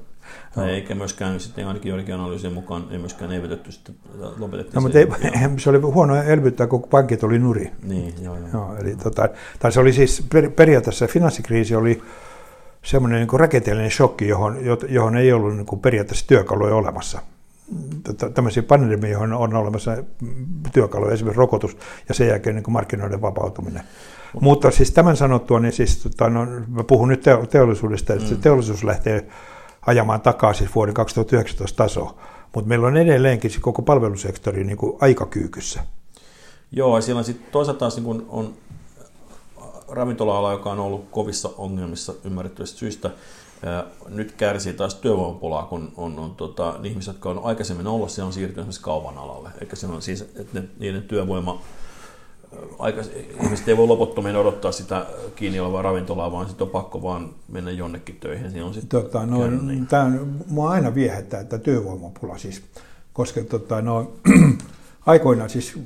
No. 0.56 0.66
Eikä 0.66 0.94
myöskään 0.94 1.40
sitten 1.40 1.66
ainakin 1.66 1.88
joidenkin 1.88 2.14
analyysien 2.14 2.52
mukaan 2.52 2.86
ei 2.90 2.98
myöskään 2.98 3.32
elvytetty 3.32 3.72
sitten 3.72 3.94
lopetettiin. 4.38 4.74
No, 4.74 4.80
mutta 4.80 4.98
ei, 4.98 5.06
se 5.58 5.70
oli 5.70 5.78
huono 5.78 6.22
elvyttää, 6.22 6.66
kun 6.66 6.82
pankit 6.82 7.24
oli 7.24 7.38
nuri. 7.38 7.70
Niin, 7.82 8.14
joo, 8.22 8.38
joo. 8.38 8.48
joo 8.52 8.76
eli, 8.76 8.96
tota, 8.96 9.28
tai 9.58 9.72
se 9.72 9.80
oli 9.80 9.92
siis 9.92 10.24
per, 10.32 10.50
periaatteessa 10.50 11.06
finanssikriisi 11.06 11.74
oli 11.74 12.02
semmoinen 12.82 13.20
niin 13.20 13.40
rakenteellinen 13.40 13.90
shokki, 13.90 14.28
johon, 14.28 14.56
johon 14.88 15.16
ei 15.16 15.32
ollut 15.32 15.56
niin 15.56 15.66
kuin 15.66 15.80
periaatteessa 15.80 16.26
työkaluja 16.26 16.74
olemassa. 16.74 17.20
Tämmöisiä 18.34 18.62
pandemia, 18.62 19.10
johon 19.10 19.32
on 19.32 19.54
olemassa 19.54 19.96
työkaluja, 20.72 21.12
esimerkiksi 21.12 21.38
rokotus 21.38 21.76
ja 22.08 22.14
sen 22.14 22.28
jälkeen 22.28 22.56
niin 22.56 22.64
kuin 22.64 22.72
markkinoiden 22.72 23.22
vapautuminen. 23.22 23.82
Mutta 24.40 24.70
siis 24.70 24.90
tämän 24.90 25.16
sanottua, 25.16 25.60
niin 25.60 25.72
siis, 25.72 26.02
tota, 26.02 26.30
no, 26.30 26.46
mä 26.68 26.84
puhun 26.84 27.08
nyt 27.08 27.22
teollisuudesta, 27.50 28.14
että 28.14 28.34
mm. 28.34 28.40
teollisuus 28.40 28.84
lähtee 28.84 29.26
ajamaan 29.86 30.20
takaisin 30.20 30.66
siis 30.66 30.74
vuoden 30.74 30.94
2019 30.94 31.76
tasoa, 31.76 32.18
mutta 32.54 32.68
meillä 32.68 32.86
on 32.86 32.96
edelleenkin 32.96 33.50
koko 33.60 33.82
palvelusektori 33.82 34.64
niin 34.64 34.76
kuin 34.76 34.96
aika 35.00 35.26
kyykyssä. 35.26 35.82
Joo, 36.72 36.98
ja 36.98 37.02
siellä 37.02 37.22
sitten 37.22 37.52
toisaalta 37.52 37.78
taas 37.78 37.96
niin 37.96 38.04
kun 38.04 38.26
on 38.28 38.54
ravintola-ala, 39.92 40.52
joka 40.52 40.70
on 40.70 40.80
ollut 40.80 41.08
kovissa 41.10 41.50
ongelmissa 41.58 42.14
ymmärrettävistä 42.24 42.78
syistä, 42.78 43.10
nyt 44.08 44.32
kärsii 44.32 44.72
taas 44.72 44.94
työvoimapulaa, 44.94 45.66
kun 45.66 45.92
on, 45.96 46.18
on 46.18 46.34
tota, 46.34 46.74
ihmiset, 46.82 47.14
jotka 47.14 47.30
on 47.30 47.40
aikaisemmin 47.44 47.86
ollut, 47.86 48.10
se 48.10 48.22
on 48.22 48.32
siirtynyt 48.32 48.58
esimerkiksi 48.58 48.82
kaupan 48.82 49.18
alalle. 49.18 49.48
Eikä 49.60 49.76
se 49.76 49.86
on 49.86 50.02
siis, 50.02 50.20
että 50.22 50.60
ne, 50.60 50.64
niiden 50.78 51.02
työvoima, 51.02 51.62
aika, 52.78 53.02
ihmiset 53.44 53.68
ei 53.68 53.76
voi 53.76 53.86
loputtomiin 53.86 54.36
odottaa 54.36 54.72
sitä 54.72 55.06
kiinni 55.36 55.60
olevaa 55.60 55.82
ravintolaa, 55.82 56.32
vaan 56.32 56.48
sitten 56.48 56.64
on 56.64 56.70
pakko 56.70 57.02
vaan 57.02 57.34
mennä 57.48 57.70
jonnekin 57.70 58.16
töihin. 58.20 58.50
Siinä 58.50 58.66
on 58.66 58.74
tota, 58.88 59.26
no, 59.26 59.50
niin. 59.50 59.86
Tämä 59.86 60.04
on, 60.04 60.36
mua 60.48 60.70
aina 60.70 60.94
viehättää, 60.94 61.40
että 61.40 61.58
työvoimapula 61.58 62.38
siis, 62.38 62.62
koska 63.12 63.40
tota, 63.44 63.82
no, 63.82 64.12
aikoinaan 65.06 65.50
siis 65.50 65.78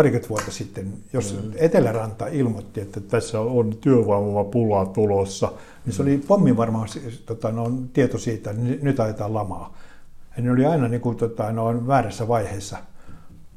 parikymmentä 0.00 0.28
vuotta 0.28 0.50
sitten, 0.50 0.92
jos 1.12 1.38
mm. 1.42 1.50
Eteläranta 1.56 2.26
ilmoitti, 2.26 2.80
että 2.80 3.00
tässä 3.00 3.40
on 3.40 3.76
työvoimapulaa 3.80 4.86
tulossa, 4.86 5.52
niin 5.86 5.94
se 5.94 6.02
oli 6.02 6.18
pommin 6.28 6.56
varmaan 6.56 6.88
tota, 7.26 7.52
no, 7.52 7.72
tieto 7.92 8.18
siitä, 8.18 8.50
että 8.50 8.62
nyt 8.82 9.00
ajetaan 9.00 9.34
lamaa. 9.34 9.74
Ja 10.36 10.42
ne 10.42 10.50
oli 10.50 10.66
aina 10.66 10.88
niin 10.88 11.00
kuin, 11.00 11.16
tota, 11.16 11.52
no, 11.52 11.86
väärässä 11.86 12.28
vaiheessa. 12.28 12.76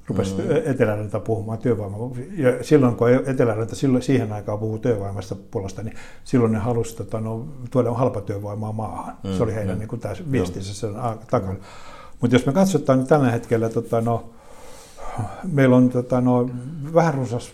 Rupesi 0.07 0.35
mm. 0.35 0.41
Eteläranta 0.65 1.19
puhumaan 1.19 1.57
työvoimasta. 1.57 2.19
Ja 2.37 2.63
silloin, 2.63 2.95
kun 2.95 3.09
Eteläranta 3.25 3.75
silloin, 3.75 4.03
siihen 4.03 4.33
aikaan 4.33 4.59
puhuu 4.59 4.77
työvoimasta 4.77 5.35
puolesta, 5.51 5.83
niin 5.83 5.95
silloin 6.23 6.51
ne 6.51 6.59
halusivat 6.59 6.97
tota, 6.97 7.19
no, 7.19 7.47
tuoda 7.71 7.93
halpatyövoimaa 7.93 8.71
maahan. 8.71 9.13
Mm. 9.23 9.37
Se 9.37 9.43
oli 9.43 9.55
heidän 9.55 9.75
mm. 9.75 9.79
niin 9.79 9.89
kuin, 9.89 10.01
viestinsä 10.31 10.73
sen 10.73 10.93
takana. 11.31 11.55
Mutta 12.21 12.35
jos 12.35 12.45
me 12.45 12.53
katsotaan 12.53 12.99
niin 12.99 13.07
tällä 13.07 13.31
hetkellä 13.31 13.69
tota, 13.69 14.01
no, 14.01 14.29
meillä 15.43 15.75
on 15.75 15.89
tota, 15.89 16.21
no, 16.21 16.49
vähän 16.93 17.13
runsas 17.13 17.51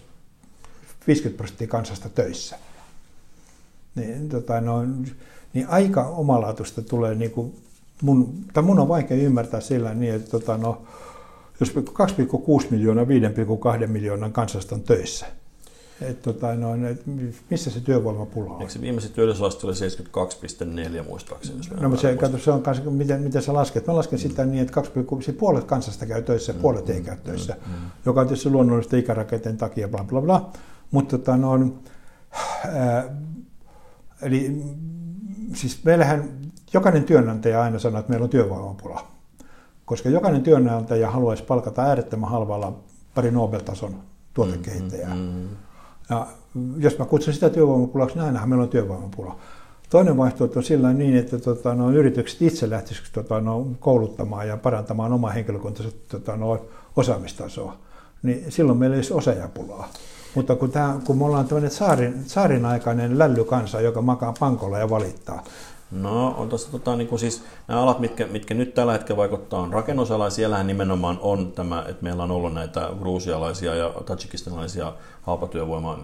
50 1.07 1.37
prosenttia 1.37 1.67
kansasta 1.67 2.09
töissä. 2.09 2.55
Niin, 3.95 4.29
tota, 4.29 4.61
no, 4.61 4.81
niin 5.53 5.67
aika 5.67 6.03
omalaatuista 6.03 6.81
tulee, 6.81 7.15
niin 7.15 7.31
kuin 7.31 7.55
mun, 8.01 8.33
tai 8.53 8.63
mun 8.63 8.79
on 8.79 8.87
vaikea 8.87 9.17
ymmärtää 9.17 9.61
sillä 9.61 9.93
niin, 9.93 10.13
että 10.15 10.29
tota, 10.29 10.57
no, 10.57 10.81
jos 11.59 11.75
2,6 11.75 12.67
miljoonaa 12.69 13.05
5,2 13.81 13.87
miljoonan 13.87 14.33
kansasta 14.33 14.75
on 14.75 14.81
töissä, 14.81 15.25
et, 16.01 16.21
tota, 16.21 16.55
no, 16.55 16.87
et, 16.87 17.03
missä 17.49 17.69
se 17.69 17.79
työvoimapula 17.79 18.53
on? 18.53 18.61
Eikö 18.61 18.73
se 18.73 18.81
viimeiset 18.81 19.13
työllisyysaste 19.13 19.67
oli 19.67 19.73
72,4 21.01 21.07
muistaakseni? 21.07 21.59
No, 21.81 21.89
mutta 21.89 22.01
se, 22.01 22.15
kato, 22.15 22.37
se 22.37 22.51
on 22.51 22.61
kans, 22.61 22.83
miten, 22.83 23.21
miten 23.21 23.41
sä 23.41 23.53
lasket? 23.53 23.87
Mä 23.87 23.95
lasken 23.95 24.19
sitä 24.19 24.45
niin, 24.45 24.61
että 24.61 24.73
2, 24.73 24.91
siis 25.23 25.37
puolet 25.37 25.63
kansasta 25.63 26.05
käy 26.05 26.21
töissä, 26.21 26.53
mm, 26.53 26.59
puolet 26.59 26.89
ei 26.89 27.01
käy 27.01 27.15
mm, 27.15 27.21
töissä, 27.21 27.55
mm, 27.65 27.73
mm. 27.73 27.79
joka 28.05 28.21
on 28.21 28.27
tietysti 28.27 28.49
luonnollista 28.49 28.97
ikärakenteen 28.97 29.57
takia, 29.57 29.87
bla 29.87 30.03
bla 30.03 30.21
bla. 30.21 30.51
Mutta 30.91 31.17
tota, 31.17 31.37
no, 31.37 31.73
ää, 32.73 33.03
eli 34.21 34.63
siis 35.53 35.83
meillähän 35.83 36.29
jokainen 36.73 37.03
työnantaja 37.03 37.61
aina 37.61 37.79
sanoo, 37.79 37.99
että 37.99 38.09
meillä 38.09 38.23
on 38.23 38.29
työvoimapula. 38.29 39.07
Koska 39.85 40.09
jokainen 40.09 40.43
työnantaja 40.43 41.11
haluaisi 41.11 41.43
palkata 41.43 41.81
äärettömän 41.81 42.29
halvalla 42.29 42.79
pari 43.15 43.31
Nobel-tason 43.31 43.95
tuotekehittäjää. 44.33 45.15
Mm, 45.15 45.21
mm, 45.21 45.39
mm. 45.39 45.49
Ja 46.09 46.27
jos 46.77 46.99
mä 46.99 47.05
kutsun 47.05 47.33
sitä 47.33 47.49
työvoimapulaksi, 47.49 48.15
niin 48.15 48.25
ainahan 48.25 48.49
meillä 48.49 48.63
on 48.63 48.69
työvoimapula. 48.69 49.35
Toinen 49.89 50.17
vaihtoehto 50.17 50.59
on 50.59 50.63
sillä 50.63 50.93
niin, 50.93 51.17
että 51.17 51.39
tota, 51.39 51.75
no, 51.75 51.91
yritykset 51.91 52.41
itse 52.41 52.69
lähtisivät 52.69 53.09
tota, 53.13 53.41
no, 53.41 53.67
kouluttamaan 53.79 54.47
ja 54.47 54.57
parantamaan 54.57 55.13
omaa 55.13 55.31
henkilökuntansa 55.31 55.91
tota, 56.07 56.35
no, 56.35 56.65
osaamistasoa. 56.95 57.75
Niin 58.23 58.45
silloin 58.49 58.77
meillä 58.77 58.93
ei 58.93 58.97
olisi 58.97 59.13
osaajapulaa. 59.13 59.89
Mutta 60.35 60.55
kun, 60.55 60.71
tämä, 60.71 60.99
kun 61.05 61.17
me 61.17 61.25
ollaan 61.25 61.47
tämmöinen 61.47 61.71
saarin, 61.71 62.23
saarin 62.25 62.65
aikainen 62.65 63.19
lällykansa, 63.19 63.81
joka 63.81 64.01
makaa 64.01 64.33
pankolla 64.39 64.77
ja 64.77 64.89
valittaa, 64.89 65.43
No 65.91 66.35
on 66.37 66.49
tuossa 66.49 66.71
tota, 66.71 66.95
niin 66.95 67.07
kuin 67.07 67.19
siis, 67.19 67.43
nämä 67.67 67.81
alat, 67.81 67.99
mitkä, 67.99 68.27
mitkä 68.27 68.53
nyt 68.53 68.73
tällä 68.73 68.91
hetkellä 68.91 69.17
vaikuttaa, 69.17 69.59
on 69.59 69.73
rakennusala, 69.73 70.29
siellähän 70.29 70.67
nimenomaan 70.67 71.19
on 71.21 71.51
tämä, 71.51 71.85
että 71.87 72.03
meillä 72.03 72.23
on 72.23 72.31
ollut 72.31 72.53
näitä 72.53 72.89
gruusialaisia 72.99 73.75
ja 73.75 73.93
tajikistanilaisia 74.05 74.93
halpatyövoimaa 75.21 76.01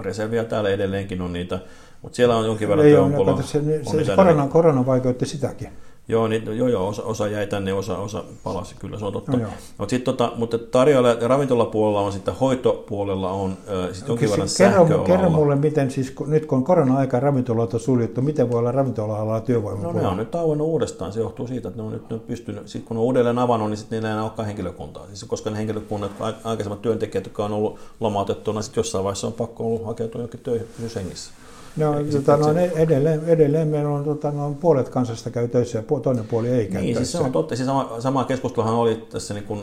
reserviä 0.00 0.44
täällä 0.44 0.70
edelleenkin 0.70 1.22
on 1.22 1.32
niitä, 1.32 1.58
mutta 2.02 2.16
siellä 2.16 2.36
on 2.36 2.46
jonkin 2.46 2.68
verran 2.68 2.86
työvoimapula. 2.86 3.42
Se, 3.42 3.62
se, 3.90 4.04
se 4.04 4.16
korona, 4.16 4.48
korona 4.48 4.86
vaikeutti 4.86 5.26
sitäkin. 5.26 5.68
Joo, 6.08 6.28
niin, 6.28 6.56
joo, 6.56 6.68
joo 6.68 6.88
osa, 6.88 7.02
osa 7.02 7.28
jäi 7.28 7.46
tänne, 7.46 7.72
osa, 7.72 7.98
osa 7.98 8.24
palasi, 8.42 8.74
kyllä 8.78 8.98
se 8.98 9.04
on 9.04 9.12
totta. 9.12 9.36
No, 9.36 9.48
Mut 9.78 9.90
sit, 9.90 10.04
tota, 10.04 10.32
mutta 10.36 10.58
tarjolla 10.58 11.08
ja 11.08 11.28
ravintolapuolella 11.28 12.00
on 12.00 12.12
sitten 12.12 12.34
hoitopuolella 12.34 13.30
on 13.30 13.50
äh, 13.50 13.94
sit 13.94 14.08
jonkin 14.08 14.30
verran 14.30 14.48
kerro, 14.58 14.98
kerro 14.98 15.30
mulle, 15.30 15.56
miten 15.56 15.90
siis 15.90 16.10
kun, 16.10 16.30
nyt 16.30 16.46
kun 16.46 16.64
korona-aika 16.64 17.20
ravintolat 17.20 17.74
on 17.74 17.80
suljettu, 17.80 18.22
miten 18.22 18.50
voi 18.50 18.58
olla 18.58 18.72
ravintola-alalla 18.72 19.40
työvoimapula? 19.40 19.92
No 19.92 20.00
ne 20.00 20.06
on 20.06 20.16
nyt 20.16 20.34
auennut 20.34 20.66
uudestaan, 20.66 21.12
se 21.12 21.20
johtuu 21.20 21.46
siitä, 21.46 21.68
että 21.68 21.80
ne 21.80 21.86
on 21.86 21.92
nyt 21.92 22.10
ne 22.10 22.14
on 22.14 22.20
pystynyt, 22.20 22.68
sit 22.68 22.84
kun 22.84 22.94
ne 22.94 23.00
on 23.00 23.06
uudelleen 23.06 23.38
avannut, 23.38 23.70
niin 23.70 23.78
sitten 23.78 23.96
niillä 23.96 24.08
ei 24.08 24.12
enää 24.12 24.24
olekaan 24.24 24.46
henkilökuntaa. 24.46 25.06
Siis 25.06 25.24
koska 25.24 25.50
ne 25.50 25.56
henkilökunnat, 25.56 26.10
aikaisemmat 26.44 26.82
työntekijät, 26.82 27.24
jotka 27.24 27.44
on 27.44 27.52
ollut 27.52 27.78
lomautettuna, 28.00 28.62
sitten 28.62 28.80
jossain 28.80 29.04
vaiheessa 29.04 29.26
on 29.26 29.32
pakko 29.32 29.66
ollut 29.66 29.86
hakeutua 29.86 30.20
jonkin 30.20 30.40
töihin 30.40 30.66
hengissä. 30.94 31.32
No, 31.76 31.94
tota, 32.12 32.36
no 32.36 32.50
edelleen, 32.74 33.22
edelleen 33.26 33.68
meillä 33.68 33.90
on 33.90 34.04
tota, 34.04 34.30
no, 34.30 34.56
puolet 34.60 34.88
kansasta 34.88 35.30
käy 35.30 35.48
töissä 35.48 35.78
ja 35.78 36.00
toinen 36.00 36.24
puoli 36.24 36.48
ei 36.48 36.66
käy 36.66 36.82
Niin, 36.82 36.96
siis 36.96 37.12
se 37.12 37.18
on 37.18 37.32
totta. 37.32 37.56
Siis 37.56 37.66
sama, 37.66 37.96
sama 37.98 38.24
keskusteluhan 38.24 38.74
oli 38.74 39.06
tässä, 39.10 39.34
niin 39.34 39.44
kun, 39.44 39.62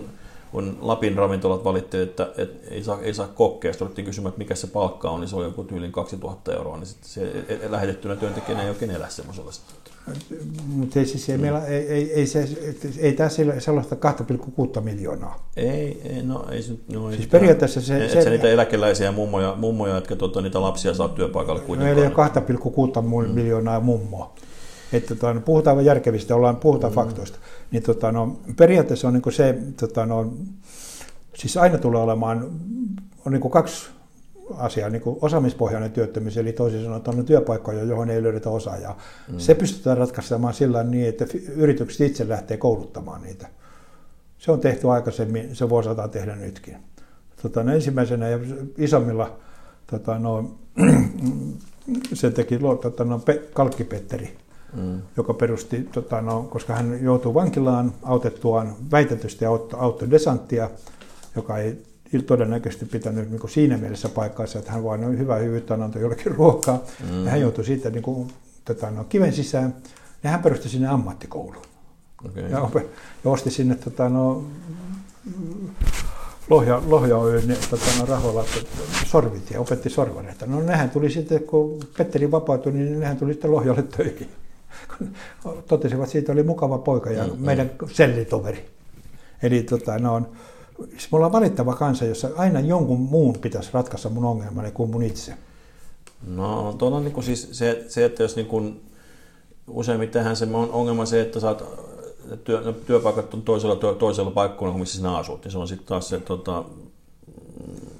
kun 0.52 0.78
Lapin 0.82 1.16
ravintolat 1.16 1.64
valitti, 1.64 2.02
että, 2.02 2.30
että 2.38 2.68
ei, 2.72 2.84
saa, 2.84 3.00
ei 3.02 3.14
saa 3.14 3.28
kokkeja. 3.28 3.74
Sitten 3.74 4.06
kysymään, 4.06 4.30
että 4.30 4.40
mikä 4.40 4.56
se 4.56 4.68
palkka 4.68 5.10
on, 5.10 5.20
niin 5.20 5.30
se 5.30 5.36
oli 5.36 5.46
joku 5.46 5.64
tyylin 5.64 5.92
2000 5.92 6.54
euroa. 6.54 6.78
Niin 6.78 6.86
sitten 6.86 7.10
se 7.10 7.22
e- 7.22 7.54
e- 7.54 7.72
lähetettynä 7.72 8.16
työntekijänä 8.16 8.64
ei 8.64 8.70
oikein 8.70 8.92
elä 8.92 9.10
semmoisella. 9.10 9.52
Mutta 10.68 11.00
ei, 11.00 11.06
siis 11.06 11.30
ei, 11.30 11.38
mm. 11.38 11.42
meillä, 11.42 11.66
ei, 11.66 11.88
ei, 11.88 12.14
ei, 12.14 12.28
se, 12.28 12.50
ei 12.98 13.14
tämä 13.14 13.30
sellaista 13.60 13.96
2,6 14.76 14.82
miljoonaa. 14.82 15.50
Ei, 15.58 16.02
ei, 16.04 16.24
no 16.24 16.46
ei 16.52 16.80
no, 16.94 17.10
ei 17.10 17.16
siis 17.16 17.28
periaatteessa 17.28 17.82
se... 17.82 18.10
se, 18.10 18.22
se 18.22 18.30
niitä 18.30 18.48
eläkeläisiä 18.48 19.06
ja 19.06 19.12
mummoja, 19.12 19.56
mummoja 19.58 19.96
jotka 19.96 20.16
tuota, 20.16 20.42
niitä 20.42 20.62
lapsia 20.62 20.94
saa 20.94 21.10
työpaikalle 21.10 21.62
kuitenkaan. 21.62 21.96
Meillä 21.96 22.10
ei 22.10 22.48
ole 22.78 22.90
2,6 22.96 23.02
mm. 23.02 23.34
miljoonaa 23.34 23.80
mummoa. 23.80 24.34
Että 24.94 25.16
tota, 25.16 25.34
no, 25.34 25.42
puhutaan 25.42 25.86
järkevistä, 25.86 26.36
ollaan, 26.36 26.56
puhutaan 26.56 26.94
mm. 26.94 26.96
faktoista. 26.96 27.40
Niin, 27.72 27.84
tota, 27.84 28.12
no, 28.12 28.40
periaatteessa 28.58 29.08
on 29.08 29.14
niin 29.14 29.34
se, 29.34 29.58
tota, 29.80 30.06
no, 30.06 30.34
siis 31.36 31.58
aina 31.58 31.78
tulee 31.78 32.02
olemaan 32.02 32.52
on 33.26 33.32
niin 33.32 33.52
kaksi 33.52 33.90
asia, 34.58 34.90
niin 34.90 35.02
kuin 35.02 35.18
osaamispohjainen 35.22 35.92
työttömyys, 35.92 36.38
eli 36.38 36.54
toisin 36.54 36.84
sanoen, 36.84 36.98
että 36.98 37.12
on 37.12 37.26
työpaikkoja, 37.26 37.84
johon 37.84 38.10
ei 38.10 38.24
löydetä 38.24 38.50
osaajaa. 38.50 38.98
Mm. 39.32 39.40
Se 39.40 39.56
pystytään 39.56 39.98
ratkaisemaan 39.98 40.54
sillä 40.54 40.84
niin, 40.84 41.10
että 41.10 41.26
yritykset 41.56 42.08
itse 42.08 42.30
lähtee 42.30 42.58
kouluttamaan 42.58 43.22
niitä. 43.22 43.48
Se 44.38 44.52
on 44.52 44.60
tehty 44.60 44.90
aikaisemmin, 44.90 45.56
se 45.56 45.70
voi 45.70 45.84
saada 45.84 46.08
tehdä 46.08 46.36
nytkin. 46.36 46.78
Tota, 47.42 47.64
no 47.64 47.74
ensimmäisenä 47.74 48.30
ja 48.30 48.40
isommilla 48.78 49.40
tota, 49.88 50.20
no, 50.20 50.52
se 52.14 52.32
teki 52.32 52.60
tota, 52.82 53.04
no, 53.04 53.22
Kalkkipetteri, 53.54 54.38
mm. 54.76 55.02
joka 55.18 55.34
perusti, 55.34 55.90
tota, 55.92 56.22
no, 56.22 56.44
koska 56.44 56.74
hän 56.74 57.00
joutui 57.04 57.34
vankilaan 57.34 57.94
autettuaan 58.04 58.76
väitetysti 58.92 59.46
auttoi 59.78 60.12
desanttia, 60.12 60.70
joka 61.36 61.58
ei 61.58 61.84
todennäköisesti 62.20 62.86
pitänyt 62.86 63.30
niin 63.30 63.40
kuin 63.40 63.52
siinä 63.52 63.78
mielessä 63.78 64.10
paikkaansa, 64.10 64.60
että 64.60 64.72
hän 64.72 64.84
vain 64.84 65.04
on 65.04 65.18
hyvä 65.18 65.36
hyvyyttä 65.36 65.74
antoi 65.74 66.02
jollekin 66.02 66.32
ruokaa. 66.36 66.80
Mm. 67.10 67.26
Ja 67.26 67.32
hän 67.32 67.42
joutui 67.42 67.66
siitä 67.66 67.90
niin 67.90 68.04
kuin, 68.04 68.34
tota, 68.66 68.92
no, 68.92 69.04
kiven 69.04 69.34
sisään 69.34 69.76
ja 70.24 70.30
hän 70.30 70.42
perusti 70.42 70.70
sinne 70.70 70.88
ammattikoulun. 70.88 71.62
Okay. 72.26 72.44
Ja, 72.44 72.70
ja 73.24 73.32
osti 73.32 73.52
sinne 73.52 73.76
tota, 73.76 74.10
no, 74.10 74.44
Lohja, 76.50 76.82
Lohja 76.88 77.18
Oy 77.18 77.42
niin, 77.48 77.58
tota, 77.70 77.86
no, 78.00 78.06
rahoilla 78.06 78.46
sorvit 79.06 79.52
ja 79.52 79.62
opetti 79.62 79.90
sorvareita. 79.90 80.46
No 80.46 80.62
nehän 80.62 80.90
tuli 80.90 81.12
sitten, 81.12 81.44
kun 81.44 81.80
Petteri 81.98 82.32
vapautui, 82.32 82.72
niin 82.72 83.00
nehän 83.00 83.18
tuli 83.18 83.34
sitten 83.34 83.52
Lohjalle 83.52 83.84
töihin. 83.84 84.30
Totesivat, 85.68 86.04
että 86.04 86.12
siitä 86.12 86.32
oli 86.32 86.44
mukava 86.44 86.78
poika 86.78 87.10
ja 87.10 87.28
mm, 87.28 87.34
meidän 87.38 87.72
sellitoveri. 87.92 88.66
Eli 89.44 89.64
tota, 89.64 90.00
no, 90.00 90.16
on, 90.16 90.30
me 91.12 91.16
ollaan 91.16 91.32
valittava 91.32 91.76
kansa, 91.76 92.06
jossa 92.06 92.30
aina 92.38 92.60
jonkun 92.60 93.00
muun 93.00 93.38
pitäisi 93.42 93.70
ratkaista 93.74 94.10
mun 94.10 94.26
ongelmani 94.26 94.72
kuin 94.72 94.92
mun 94.92 95.04
itse. 95.04 95.34
No, 96.28 96.76
tuolla 96.78 96.98
on 96.98 97.04
niin 97.04 97.14
kuin 97.14 97.24
siis 97.24 97.50
se, 97.52 97.86
se, 97.88 98.06
että 98.06 98.24
jos 98.24 98.36
niin 98.36 98.48
kuin, 98.48 98.82
useimmitenhän 99.68 100.36
se 100.36 100.48
on 100.54 100.72
ongelma 100.72 101.06
se, 101.06 101.22
että 101.22 101.40
saat 101.40 101.64
työ, 102.44 102.62
no, 102.62 102.72
työpaikat 102.72 103.34
on 103.34 103.42
toisella, 103.42 103.76
toisella 103.76 104.32
paikkuilla 104.32 104.72
kuin 104.72 104.80
missä 104.80 104.98
sinä 104.98 105.18
asut. 105.18 105.46
Ja 105.46 105.52
se 105.52 105.58
on 105.58 105.68
sitten 105.68 105.88
taas 105.88 106.10
se, 106.10 106.20
tota, 106.20 106.64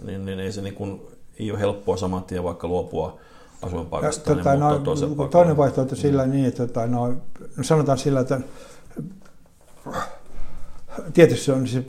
niin, 0.06 0.26
niin 0.26 0.40
ei 0.40 0.52
se 0.52 0.62
niin 0.62 0.76
kuin, 0.76 1.02
ei 1.40 1.52
ole 1.52 1.60
helppoa 1.60 1.98
saman 1.98 2.24
tien 2.24 2.44
vaikka 2.44 2.68
luopua 2.68 3.20
asuinpaikasta. 3.62 4.36
Tota, 4.36 4.52
niin, 4.52 4.60
no, 4.60 5.28
toinen 5.28 5.58
vaihtoehto 5.58 5.96
sillä 5.96 6.26
mm. 6.26 6.32
niin, 6.32 6.46
että 6.46 6.68
tota, 6.68 6.88
no, 6.88 7.08
no, 7.58 7.64
sanotaan 7.64 7.98
sillä, 7.98 8.20
että 8.20 8.40
tietysti 11.14 11.46
se 11.46 11.54
on 11.54 11.68
se 11.68 11.86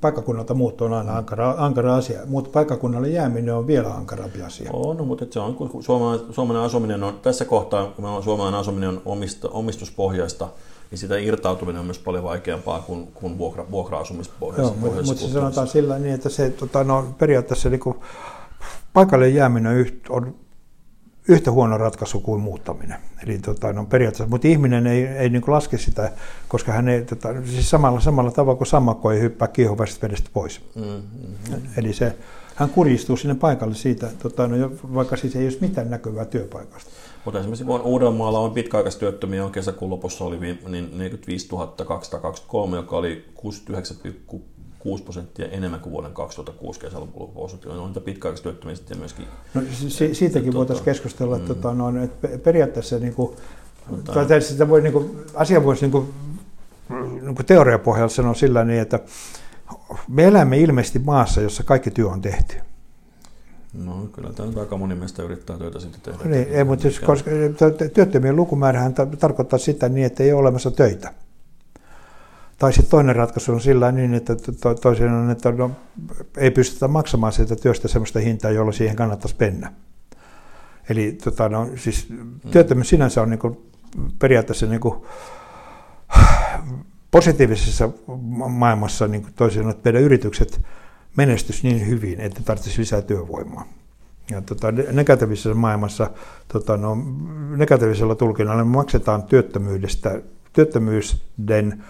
paikkakunnalta 0.00 0.54
muutto 0.54 0.84
on 0.84 0.92
aina 0.92 1.16
ankara, 1.16 1.54
ankara 1.58 1.96
asia, 1.96 2.20
mutta 2.26 2.50
paikkakunnalle 2.50 3.08
jääminen 3.08 3.54
on 3.54 3.66
vielä 3.66 3.94
ankarampi 3.94 4.42
asia. 4.42 4.70
On, 4.72 4.96
no, 4.96 5.04
mutta 5.04 5.26
se 5.30 5.40
on, 5.40 5.54
kun 5.54 5.82
suomalainen, 5.82 6.32
suomalainen 6.32 6.66
asuminen 6.66 7.02
on, 7.02 7.18
tässä 7.22 7.44
kohtaa, 7.44 7.86
kun 7.86 8.22
suomalainen 8.22 8.60
asuminen 8.60 8.88
on 8.88 9.02
omista, 9.04 9.48
omistuspohjaista, 9.48 10.48
niin 10.90 10.98
sitä 10.98 11.18
irtautuminen 11.18 11.80
on 11.80 11.86
myös 11.86 11.98
paljon 11.98 12.24
vaikeampaa 12.24 12.80
kuin, 12.80 13.06
kuin 13.14 13.38
vuokra, 13.38 13.70
vuokra-asumispohjaisessa. 13.70 14.80
Joo, 14.80 14.90
mutta, 14.90 15.06
mutta 15.06 15.22
se 15.22 15.32
sanotaan 15.32 15.68
sillä 15.68 15.98
niin, 15.98 16.14
että 16.14 16.28
se 16.28 16.50
tota, 16.50 16.84
no, 16.84 17.14
periaatteessa 17.18 17.70
niin 17.70 17.80
kuin, 17.80 17.96
paikalle 18.92 19.28
jääminen 19.28 19.86
on 20.10 20.34
yhtä 21.28 21.50
huono 21.50 21.78
ratkaisu 21.78 22.20
kuin 22.20 22.40
muuttaminen. 22.40 22.98
Eli 23.22 23.38
tota, 23.38 23.72
no, 23.72 23.84
periaatteessa, 23.84 24.30
mutta 24.30 24.48
ihminen 24.48 24.86
ei, 24.86 25.06
ei 25.06 25.28
niin 25.28 25.42
laske 25.46 25.78
sitä, 25.78 26.12
koska 26.48 26.72
hän 26.72 26.88
ei, 26.88 27.02
tota, 27.02 27.28
siis 27.44 27.70
samalla, 27.70 28.00
samalla 28.00 28.30
tavalla 28.30 28.56
kuin 28.56 28.68
sammakko 28.68 29.10
ei 29.10 29.20
hyppää 29.20 29.48
kiehuvasta 29.48 30.02
vedestä 30.02 30.30
pois. 30.32 30.60
Mm-hmm. 30.74 31.62
Eli 31.76 31.92
se, 31.92 32.16
hän 32.54 32.70
kuristuu 32.70 33.16
sinne 33.16 33.34
paikalle 33.34 33.74
siitä, 33.74 34.10
tota, 34.22 34.48
no, 34.48 34.70
vaikka 34.94 35.16
siis 35.16 35.36
ei 35.36 35.44
olisi 35.44 35.58
mitään 35.60 35.90
näkyvää 35.90 36.24
työpaikasta. 36.24 36.90
Mutta 37.24 37.40
esimerkiksi 37.40 37.64
kun 37.64 37.80
Uudenmaalla 37.80 38.38
on 38.38 38.50
pitkäaikaistyöttömiä, 38.50 39.44
on 39.44 39.52
kesäkuun 39.52 39.90
lopussa 39.90 40.24
oli 40.24 40.40
niin 40.40 40.98
45 40.98 41.48
223, 41.48 42.76
joka 42.76 42.96
oli 42.96 43.24
69,6 44.32 44.40
prosenttia 45.04 45.48
enemmän 45.48 45.80
kuin 45.80 45.92
vuoden 45.92 46.12
2006 46.12 46.80
kesälopulla 46.80 47.32
osuutti. 47.34 47.68
On 47.68 47.86
niitä 47.86 48.00
pitkäaikaistyöttömiä 48.00 48.76
sitten 48.76 48.98
myöskin. 48.98 49.24
No, 49.54 49.62
si- 49.88 50.14
siitäkin 50.14 50.54
voitaisiin 50.54 50.84
tota, 50.84 50.84
keskustella, 50.84 51.36
mm. 51.36 51.42
että, 51.42 51.54
tota, 51.54 51.74
no, 51.74 52.02
että 52.02 52.28
periaatteessa 52.38 52.98
niin 52.98 53.14
kuin, 53.14 53.36
tai 54.28 54.40
sitä 54.40 54.68
voi, 54.68 54.82
niin 54.82 54.92
kuin, 54.92 55.16
asia 55.34 55.64
voisi 55.64 55.82
niin 55.82 55.92
kuin, 55.92 56.14
niin 57.22 57.34
kuin 57.34 57.46
teoriapohjalla 57.46 58.08
sanoa 58.08 58.34
sillä 58.34 58.64
niin, 58.64 58.80
että 58.80 59.00
me 60.08 60.24
elämme 60.24 60.58
ilmeisesti 60.58 60.98
maassa, 60.98 61.40
jossa 61.40 61.62
kaikki 61.62 61.90
työ 61.90 62.08
on 62.08 62.20
tehty. 62.20 62.54
No 63.84 64.08
kyllä 64.12 64.32
tämä 64.32 64.60
aika 64.60 64.76
moni 64.76 64.94
meistä 64.94 65.22
yrittää 65.22 65.58
työtä 65.58 65.80
sitten 65.80 66.00
tehdä. 66.00 66.30
Niin, 66.30 66.48
ei, 66.50 66.64
mutta 66.64 66.82
siis, 66.82 67.00
koska 67.00 67.30
työttömien 67.94 68.36
lukumäärähän 68.36 68.94
tarkoittaa 69.18 69.58
sitä 69.58 69.88
niin, 69.88 70.06
että 70.06 70.22
ei 70.22 70.32
ole 70.32 70.40
olemassa 70.40 70.70
töitä. 70.70 71.14
Tai 72.58 72.72
sitten 72.72 72.90
toinen 72.90 73.16
ratkaisu 73.16 73.52
on 73.52 73.60
sillä 73.60 73.92
niin, 73.92 74.14
että 74.14 74.36
to, 74.60 74.74
toisin 74.74 75.08
on, 75.08 75.30
että 75.30 75.52
no, 75.52 75.70
ei 76.36 76.50
pystytä 76.50 76.88
maksamaan 76.88 77.32
siitä 77.32 77.56
työstä 77.56 77.88
sellaista 77.88 78.18
hintaa, 78.18 78.50
jolla 78.50 78.72
siihen 78.72 78.96
kannattaisi 78.96 79.36
mennä. 79.40 79.72
Eli 80.88 81.12
tota, 81.24 81.48
no, 81.48 81.68
siis, 81.76 82.08
työttömyys 82.50 82.88
sinänsä 82.88 83.22
on 83.22 83.30
niin 83.30 83.38
kuin, 83.38 83.58
periaatteessa 84.18 84.66
niin 84.66 84.80
kuin, 84.80 84.94
positiivisessa 87.10 87.90
maailmassa 88.48 89.08
niin 89.08 89.22
kuin 89.22 89.34
toisin 89.34 89.70
että 89.70 89.80
meidän 89.84 90.02
yritykset 90.02 90.60
menestys 91.16 91.62
niin 91.62 91.86
hyvin, 91.86 92.20
että 92.20 92.40
tarvitsisi 92.44 92.80
lisää 92.80 93.02
työvoimaa. 93.02 93.64
Ja 94.30 94.42
tota, 94.42 94.72
negatiivisessa 94.72 95.54
maailmassa, 95.54 96.10
tota, 96.52 96.76
no, 96.76 96.96
negatiivisella 97.56 98.14
tulkinnalla 98.14 98.64
me 98.64 98.70
maksetaan 98.70 99.22
työttömyydestä, 99.22 100.22
työttömyyden, 100.52 101.84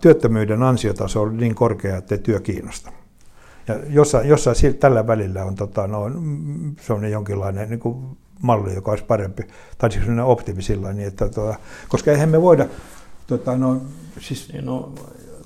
työttömyyden 0.00 0.62
ansiotaso 0.62 1.22
on 1.22 1.36
niin 1.36 1.54
korkea, 1.54 1.96
että 1.96 2.18
työ 2.18 2.40
kiinnosta. 2.40 2.92
Ja 3.68 3.74
jossain, 3.88 4.28
jossain 4.28 4.56
tällä 4.80 5.06
välillä 5.06 5.44
on 5.44 5.54
tota, 5.54 5.86
no, 5.86 6.10
se 6.80 6.92
on 6.92 7.10
jonkinlainen 7.10 7.70
niin 7.70 7.80
kuin 7.80 8.16
malli, 8.42 8.74
joka 8.74 8.90
olisi 8.90 9.04
parempi, 9.04 9.42
tai 9.78 9.92
siis 9.92 10.04
optimi 10.24 10.62
sillä 10.62 10.92
niin, 10.92 11.08
että, 11.08 11.28
tota, 11.28 11.54
koska 11.88 12.10
eihän 12.10 12.28
me 12.28 12.42
voida, 12.42 12.66
tota, 13.26 13.56
no, 13.56 13.80
siis, 14.20 14.52
niin, 14.52 14.64
no, 14.64 14.92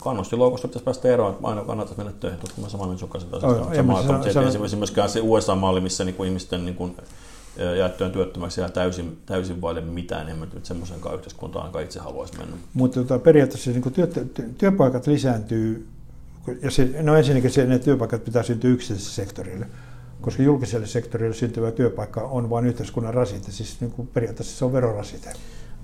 kannustinloukosta 0.01 0.69
pitäisi 0.69 0.85
päästä 0.85 1.09
eroon, 1.09 1.35
että 1.35 1.49
aina 1.49 1.65
kannattaisi 1.65 2.03
mennä 2.03 2.13
töihin. 2.21 2.41
Tuossa 2.41 2.61
mä 2.61 2.69
samaa 2.69 2.87
mieltä 2.87 3.07
kanssa. 3.07 3.47
Oh, 3.47 3.75
samaa, 3.75 4.03
se, 4.03 4.09
se, 4.23 4.33
se, 4.33 4.41
esimerkiksi 4.41 4.77
myöskään 4.77 5.09
se 5.09 5.21
USA-malli, 5.23 5.81
missä 5.81 6.05
niin 6.05 6.15
kuin 6.15 6.29
ihmisten 6.29 6.65
niin 6.65 6.75
kuin, 6.75 6.97
jaettujen 7.65 8.13
työttömäksi 8.13 8.61
ja 8.61 8.69
täysin, 8.69 9.19
täysin 9.27 9.61
vaille 9.61 9.81
mitään, 9.81 10.29
en 10.29 10.39
mä 10.39 10.47
nyt 10.55 10.67
semmoisen 10.67 10.99
yhteiskuntaan 11.15 11.83
itse 11.83 12.01
haluaisi 12.01 12.39
mennä. 12.39 12.57
Mutta 12.75 13.01
tota, 13.01 13.19
periaatteessa 13.19 13.71
niin 13.71 13.93
työ, 13.93 14.09
työpaikat 14.59 15.07
lisääntyy, 15.07 15.87
ja 16.63 16.71
se, 16.71 16.91
no 17.03 17.17
ensinnäkin 17.17 17.51
se, 17.51 17.67
ne 17.67 17.79
työpaikat 17.79 18.25
pitää 18.25 18.43
syntyä 18.43 18.71
yksityiselle 18.71 19.15
sektorille, 19.15 19.67
koska 20.21 20.43
julkiselle 20.43 20.87
sektorille 20.87 21.35
syntyvä 21.35 21.71
työpaikka 21.71 22.21
on 22.21 22.51
vain 22.51 22.67
yhteiskunnan 22.67 23.15
rasite, 23.15 23.53
siis 23.53 23.81
niin 23.81 24.09
periaatteessa 24.15 24.59
se 24.59 24.65
on 24.65 24.73
verorasite. 24.73 25.33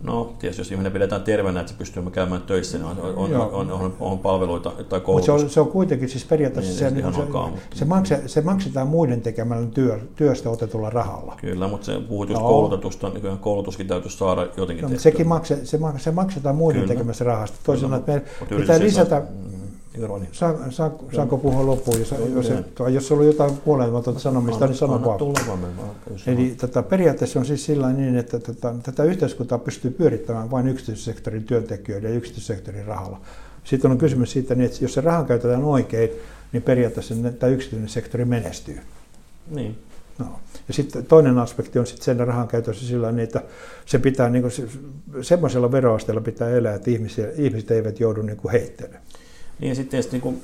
No, 0.02 0.34
tietysti 0.38 0.60
jos 0.60 0.72
ihminen 0.72 0.92
pidetään 0.92 1.22
terveenä, 1.22 1.60
että 1.60 1.72
se 1.72 1.78
pystyy 1.78 2.02
käymään 2.12 2.42
töissä, 2.42 2.78
niin 2.78 2.86
on, 2.86 2.98
on, 3.16 3.36
on, 3.52 3.72
on, 3.72 3.94
on 4.00 4.18
palveluita 4.18 4.72
tai 4.88 5.00
koulutusta. 5.00 5.32
Mutta 5.32 5.40
se 5.40 5.44
on, 5.46 5.50
se 5.50 5.60
on 5.60 5.68
kuitenkin 5.68 6.08
siis 6.08 6.24
periaatteessa 6.24 6.84
niin, 6.84 6.94
se, 6.94 7.02
niin, 7.02 7.14
se, 7.14 7.20
okaa, 7.20 7.48
mutta... 7.48 7.76
se, 7.76 7.84
makse, 7.84 8.22
se 8.26 8.40
maksetaan 8.40 8.88
muiden 8.88 9.20
tekemällä 9.20 9.66
työ, 9.66 10.00
työstä 10.16 10.50
otetulla 10.50 10.90
rahalla. 10.90 11.36
Kyllä, 11.40 11.68
mutta 11.68 11.86
se 11.86 12.00
puhut 12.08 12.28
just 12.28 12.42
no. 12.42 12.48
koulutetusta, 12.48 13.08
niin 13.08 13.38
koulutuskin 13.38 13.86
täytyisi 13.86 14.16
saada 14.16 14.46
jotenkin 14.56 14.82
no, 14.82 14.88
tehtyä. 14.88 15.02
Sekin 15.02 15.28
makse, 15.28 15.66
se, 15.66 15.78
se 15.96 16.10
maksetaan 16.10 16.56
muiden 16.56 16.82
Kyllä. 16.82 16.94
tekemässä 16.94 17.24
rahasta. 17.24 17.58
Toisin 17.64 17.94
että 17.94 18.12
me 18.12 18.56
pitää 18.56 18.78
lisätä... 18.80 19.22
Ironi. 19.98 20.28
Sa, 20.32 20.54
sa, 20.70 20.90
saanko 21.12 21.38
puhua 21.38 21.66
loppuun? 21.66 21.98
Jos, 21.98 22.14
jos, 22.34 22.52
jos 22.94 23.12
on 23.12 23.26
jotain 23.26 23.56
puolelmatonta 23.56 24.20
sanomista, 24.20 24.66
niin 24.66 24.76
sano 24.76 25.04
vaan. 25.04 25.20
Eli 26.26 26.54
tätä, 26.58 26.82
periaatteessa 26.82 27.38
on 27.38 27.46
siis 27.46 27.64
sillä 27.64 27.92
niin, 27.92 28.16
että 28.16 28.38
tätä, 28.38 28.74
tätä 28.82 29.04
yhteiskuntaa 29.04 29.58
pystyy 29.58 29.90
pyörittämään 29.90 30.50
vain 30.50 30.68
yksityissektorin 30.68 31.44
työntekijöiden 31.44 32.10
ja 32.10 32.16
yksityissektorin 32.16 32.86
rahalla. 32.86 33.20
Sitten 33.64 33.90
on 33.90 33.98
kysymys 33.98 34.32
siitä, 34.32 34.54
niin, 34.54 34.66
että 34.66 34.84
jos 34.84 34.94
se 34.94 35.00
raha 35.00 35.24
käytetään 35.24 35.64
oikein, 35.64 36.10
niin 36.52 36.62
periaatteessa 36.62 37.14
tämä 37.38 37.52
yksityinen 37.52 37.88
sektori 37.88 38.24
menestyy. 38.24 38.80
Niin. 39.50 39.78
No. 40.18 40.26
Ja 40.68 40.74
sitten 40.74 41.06
toinen 41.06 41.38
aspekti 41.38 41.78
on 41.78 41.86
sitten 41.86 42.04
sen 42.04 42.26
rahan 42.26 42.48
käytössä 42.48 42.86
sillä 42.86 43.12
niin, 43.12 43.24
että 43.24 43.42
se 43.86 43.98
pitää 43.98 44.30
niin 44.30 44.42
kuin, 44.42 44.52
semmoisella 45.22 45.72
veroasteella 45.72 46.20
pitää 46.20 46.50
elää, 46.50 46.74
että 46.74 46.90
ihmiset, 46.90 47.38
ihmiset 47.38 47.70
eivät 47.70 48.00
joudu 48.00 48.22
niin 48.22 48.36
kuin 48.36 48.52
heittelemään. 48.52 49.02
Niin 49.64 49.70
ja 49.70 49.74
sitten 49.74 50.04
niin 50.12 50.20
kuin, 50.20 50.42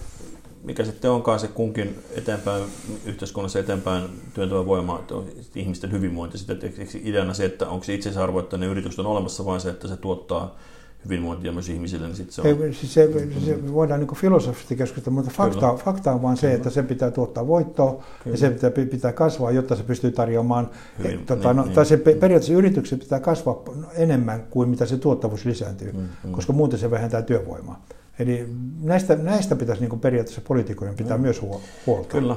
mikä 0.65 0.85
sitten 0.85 1.11
onkaan 1.11 1.41
se 1.41 1.49
kunkin 1.49 1.99
eteenpäin, 2.17 2.63
yhteiskunnassa 3.07 3.59
eteenpäin 3.59 4.05
työntävä 4.35 4.67
voima, 4.67 4.99
että 4.99 5.15
ihmisten 5.55 5.93
hyvinvointi. 5.93 6.39
Että 6.49 6.67
ideana 7.05 7.35
se, 7.35 7.45
että 7.45 7.69
onko 7.69 7.85
se 7.85 7.95
itseisarvo, 7.95 8.41
että 8.41 8.57
ne 8.57 8.67
yritykset 8.67 8.99
on 8.99 9.07
olemassa, 9.07 9.45
vain 9.45 9.61
se, 9.61 9.71
että 9.71 9.89
se 9.89 9.97
tuottaa 9.97 10.57
hyvinvointia 11.05 11.53
myös 11.53 11.69
ihmisille, 11.69 12.07
niin 12.07 12.17
sitten 12.17 12.35
se 12.35 12.41
on... 12.41 12.47
Ei, 12.47 12.75
siis 12.75 12.95
se, 12.95 13.11
se 13.45 13.73
voidaan 13.73 14.01
niin 14.01 14.17
filosofisesti 14.17 14.77
keskustella, 14.77 15.15
mutta 15.15 15.31
fakta, 15.35 15.75
fakta 15.75 16.13
on 16.13 16.23
vain 16.23 16.37
se, 16.37 16.55
että 16.55 16.71
se 16.71 16.83
pitää 16.83 17.11
tuottaa 17.11 17.47
voittoa 17.47 17.93
Kyllä. 18.25 18.35
ja 18.35 18.39
se 18.39 18.51
pitää, 18.51 18.71
pitää 18.71 19.13
kasvaa, 19.13 19.51
jotta 19.51 19.77
se 19.77 19.83
pystyy 19.83 20.11
tarjoamaan, 20.11 20.71
Hyvin, 20.99 21.27
tota, 21.27 21.49
niin, 21.49 21.57
no, 21.57 21.65
niin. 21.65 21.75
tai 21.75 21.87
se 21.87 21.97
periaatteessa 21.97 22.53
yrityksen 22.53 22.99
pitää 22.99 23.21
kasvaa 23.21 23.63
enemmän 23.97 24.47
kuin 24.51 24.69
mitä 24.69 24.87
se 24.87 24.97
tuottavuus 24.97 25.45
lisääntyy, 25.45 25.93
mm, 25.93 26.09
mm. 26.25 26.33
koska 26.33 26.53
muuten 26.53 26.79
se 26.79 26.91
vähentää 26.91 27.23
työvoimaa. 27.23 27.85
Eli 28.21 28.47
näistä, 28.83 29.17
näistä 29.17 29.57
pitäisi 29.57 29.87
niin 29.87 30.01
periaatteessa 30.01 30.41
poliitikojen 30.49 30.95
pitää 30.95 31.17
no. 31.17 31.23
myös 31.23 31.43
huolta. 31.87 32.09
Kyllä, 32.09 32.37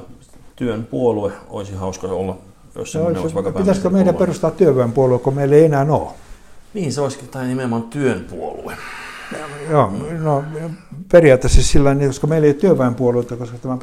työn 0.56 0.84
puolue 0.84 1.32
olisi 1.48 1.74
hauska 1.74 2.06
olla, 2.06 2.38
jos 2.74 2.92
se 2.92 2.98
no, 2.98 3.04
olisi 3.04 3.34
vaikka 3.34 3.52
Pitäisikö 3.52 3.90
meidän 3.90 4.14
perustaa 4.14 4.50
työväenpuolue, 4.50 5.18
kun 5.18 5.34
meillä 5.34 5.56
ei 5.56 5.64
enää 5.64 5.86
ole? 5.88 6.10
Niin, 6.74 6.92
se 6.92 7.00
olisikin 7.00 7.28
tai 7.28 7.46
nimenomaan 7.46 7.82
työn 7.82 8.26
puolue. 8.30 8.76
Joo, 9.70 9.92
no 10.18 10.44
periaatteessa 11.12 11.62
sillä 11.62 11.94
niin, 11.94 12.08
koska 12.08 12.26
meillä 12.26 12.46
ei 12.46 12.50
ole 12.52 12.60
työväenpuolueita, 12.60 13.36
koska 13.36 13.58
tämä 13.58 13.78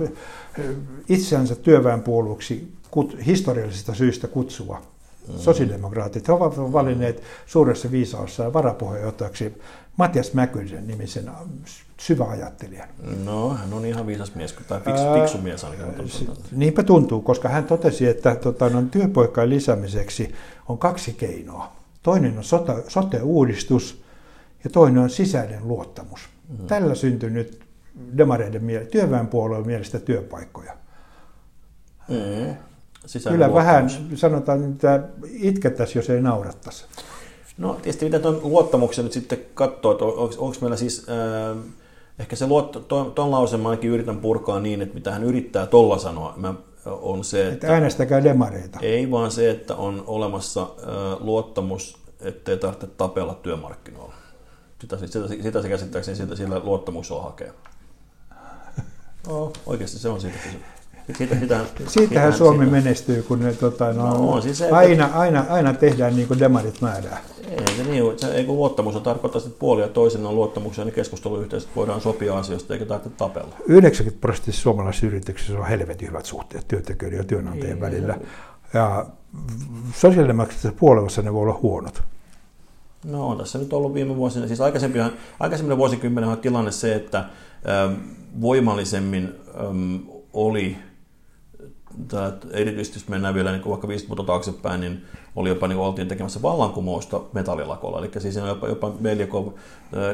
itseänsä 1.10 1.56
työväenpuolueeksi 1.56 2.74
historiallisista 3.26 3.94
syistä 3.94 4.28
kutsuva 4.28 4.82
sosiaalidemokraatit. 5.38 6.28
He 6.28 6.34
ovat 6.34 6.58
valinneet 6.58 7.24
suuressa 7.46 7.92
viisaassa 7.92 8.54
varapuheenjohtajaksi 8.54 9.54
Matias 9.98 10.34
Mäkysen 10.34 10.88
nimisen 10.88 11.32
syväajattelijan. 12.00 12.90
No, 13.26 13.50
hän 13.50 13.74
on 13.74 13.86
ihan 13.86 14.08
viisas 14.08 14.36
mies, 14.36 14.56
tai 14.68 14.82
fiksu, 14.82 15.04
fiksu 15.14 15.38
mies 15.38 15.64
ainakin. 15.64 16.12
Niinpä 16.52 16.84
tuntuu, 16.84 17.22
koska 17.22 17.50
hän 17.50 17.64
totesi, 17.64 18.08
että 18.08 18.36
tota, 18.36 18.70
no, 18.70 18.82
työpoikkaan 18.82 19.50
lisäämiseksi 19.50 20.36
on 20.68 20.78
kaksi 20.78 21.14
keinoa. 21.14 21.72
Toinen 22.04 22.38
on 22.38 22.44
sote, 22.44 22.74
sote-uudistus 22.88 24.04
ja 24.64 24.70
toinen 24.70 25.04
on 25.04 25.10
sisäinen 25.10 25.68
luottamus. 25.68 26.30
Mm. 26.50 26.68
Tällä 26.68 26.96
syntyi 26.96 27.30
nyt 27.30 27.60
demareiden 28.18 28.64
mielestä, 28.64 28.92
työväenpuolueen 28.92 29.66
mielestä 29.66 30.00
työpaikkoja. 30.00 30.74
Mm. 32.08 32.56
Kyllä 33.30 33.48
luottamus. 33.48 33.56
vähän 33.56 33.90
sanotaan, 34.16 34.72
että 34.72 35.04
itkettäisiin, 35.32 35.98
jos 35.98 36.10
ei 36.10 36.22
naurattaisi. 36.22 36.86
No 37.62 37.74
tietysti 37.74 38.06
mitä 38.06 38.20
tuon 38.20 38.40
luottamuksen 38.44 39.06
nyt 39.06 39.14
sitten 39.14 39.40
katsoo, 39.54 39.92
että 39.92 40.06
onko, 40.06 40.56
meillä 40.62 40.78
siis, 40.78 41.06
äh, 41.10 41.58
ehkä 42.20 42.36
se 42.36 42.48
luotto, 42.48 42.80
tuon, 42.80 43.32
lauseen 43.32 43.62
mä 43.62 43.70
ainakin 43.70 43.90
yritän 43.90 44.18
purkaa 44.18 44.60
niin, 44.60 44.82
että 44.82 44.96
mitä 44.96 45.12
hän 45.12 45.24
yrittää 45.24 45.66
tolla 45.66 45.98
sanoa, 45.98 46.34
mä, 46.38 46.54
on 46.86 47.24
se, 47.24 47.42
että... 47.42 47.54
että 47.54 47.74
äänestäkää 47.74 48.24
demareita. 48.24 48.80
Ei 48.82 49.12
vaan 49.12 49.32
se, 49.32 49.52
että 49.52 49.76
on 49.76 50.04
olemassa 50.08 50.62
äh, 50.62 50.68
luottamus, 51.20 51.98
ettei 52.20 52.58
tarvitse 52.58 52.88
tapella 52.88 53.34
työmarkkinoilla. 53.34 54.14
Sitä, 54.82 54.98
sitä, 54.98 55.28
sitä 55.28 55.62
se 55.62 55.70
käsittääkseni 55.70 56.18
sillä, 56.18 56.36
sillä 56.36 56.62
luottamuksella 56.64 57.24
hakee. 57.24 57.54
No, 59.28 59.54
oikeasti 59.66 60.00
se 60.00 60.10
on 60.10 60.22
siitä 60.22 60.38
kysymys. 60.38 60.81
Siitä, 61.18 61.40
sitä, 61.40 61.66
Siitähän 61.88 62.34
Suomi 62.34 62.58
siitä. 62.58 62.72
menestyy, 62.72 63.24
kun 63.24 63.40
ne 63.40 63.54
tota, 63.54 63.94
no, 63.94 64.10
no, 64.10 64.32
on, 64.32 64.42
siis 64.42 64.58
se, 64.58 64.70
aina, 64.70 65.06
että... 65.06 65.20
aina, 65.20 65.46
aina 65.50 65.74
tehdään 65.74 66.16
niin 66.16 66.28
kuin 66.28 66.40
demarit 66.40 66.82
määrää. 66.82 67.22
Ei 67.50 67.76
se 67.78 67.84
niin, 67.84 68.04
se, 68.18 68.28
ei 68.28 68.46
kun 68.46 68.56
luottamus 68.56 68.96
on 68.96 69.02
tarkoittaa, 69.02 69.42
että 69.46 69.60
puoli 69.60 69.82
ja 69.82 69.88
toisen 69.88 70.26
on 70.26 70.36
luottamuksia, 70.36 70.86
niin 70.86 70.94
keskusteluyhteisöt 70.94 71.70
voidaan 71.76 72.02
sopia 72.02 72.38
asioista 72.38 72.74
eikä 72.74 72.86
tarvitse 72.86 73.18
tapella. 73.18 73.56
90 73.68 74.22
prosenttia 74.22 74.54
suomalaisissa 74.54 75.08
yrityksissä 75.08 75.60
on 75.60 75.68
helvetin 75.68 76.08
hyvät 76.08 76.26
suhteet 76.26 76.68
työntekijöiden 76.68 77.18
ja 77.18 77.24
työnantajien 77.24 77.78
ei, 77.78 77.82
välillä. 77.82 78.14
Ei, 78.14 78.28
ja 78.74 79.06
sosiaalidemokraattisessa 79.96 80.80
puolessa 80.80 81.22
ne 81.22 81.34
voi 81.34 81.42
olla 81.42 81.60
huonot. 81.62 82.04
No 83.06 83.28
on 83.28 83.38
tässä 83.38 83.60
nyt 83.60 83.74
ollut 83.74 83.94
viime 83.94 84.16
vuosina, 84.16 84.48
siis 84.48 84.62
aikaisemmin 84.62 85.78
vuosikymmenen 85.78 86.30
on 86.30 86.38
tilanne 86.38 86.72
se, 86.72 86.96
että 86.96 87.18
ähm, 87.20 87.94
voimallisemmin 88.42 89.36
ähm, 89.60 89.96
oli 90.34 90.78
tämä, 92.08 92.34
erityisesti 92.52 93.00
jos 93.00 93.08
mennään 93.08 93.34
vielä 93.34 93.52
niin 93.52 93.70
vaikka 93.70 93.88
50 93.88 94.10
vuotta 94.10 94.32
taaksepäin, 94.32 94.82
niin 94.82 95.02
oli 95.36 95.50
jopa 95.50 95.68
niin 95.68 95.80
oltiin 95.80 96.08
tekemässä 96.08 96.42
vallankumousta 96.42 97.22
metallilakolla. 97.34 98.00
Eli 98.00 98.12
siis 98.18 98.36
jopa, 98.36 98.68
jopa 98.68 98.92
Meljako, 99.00 99.54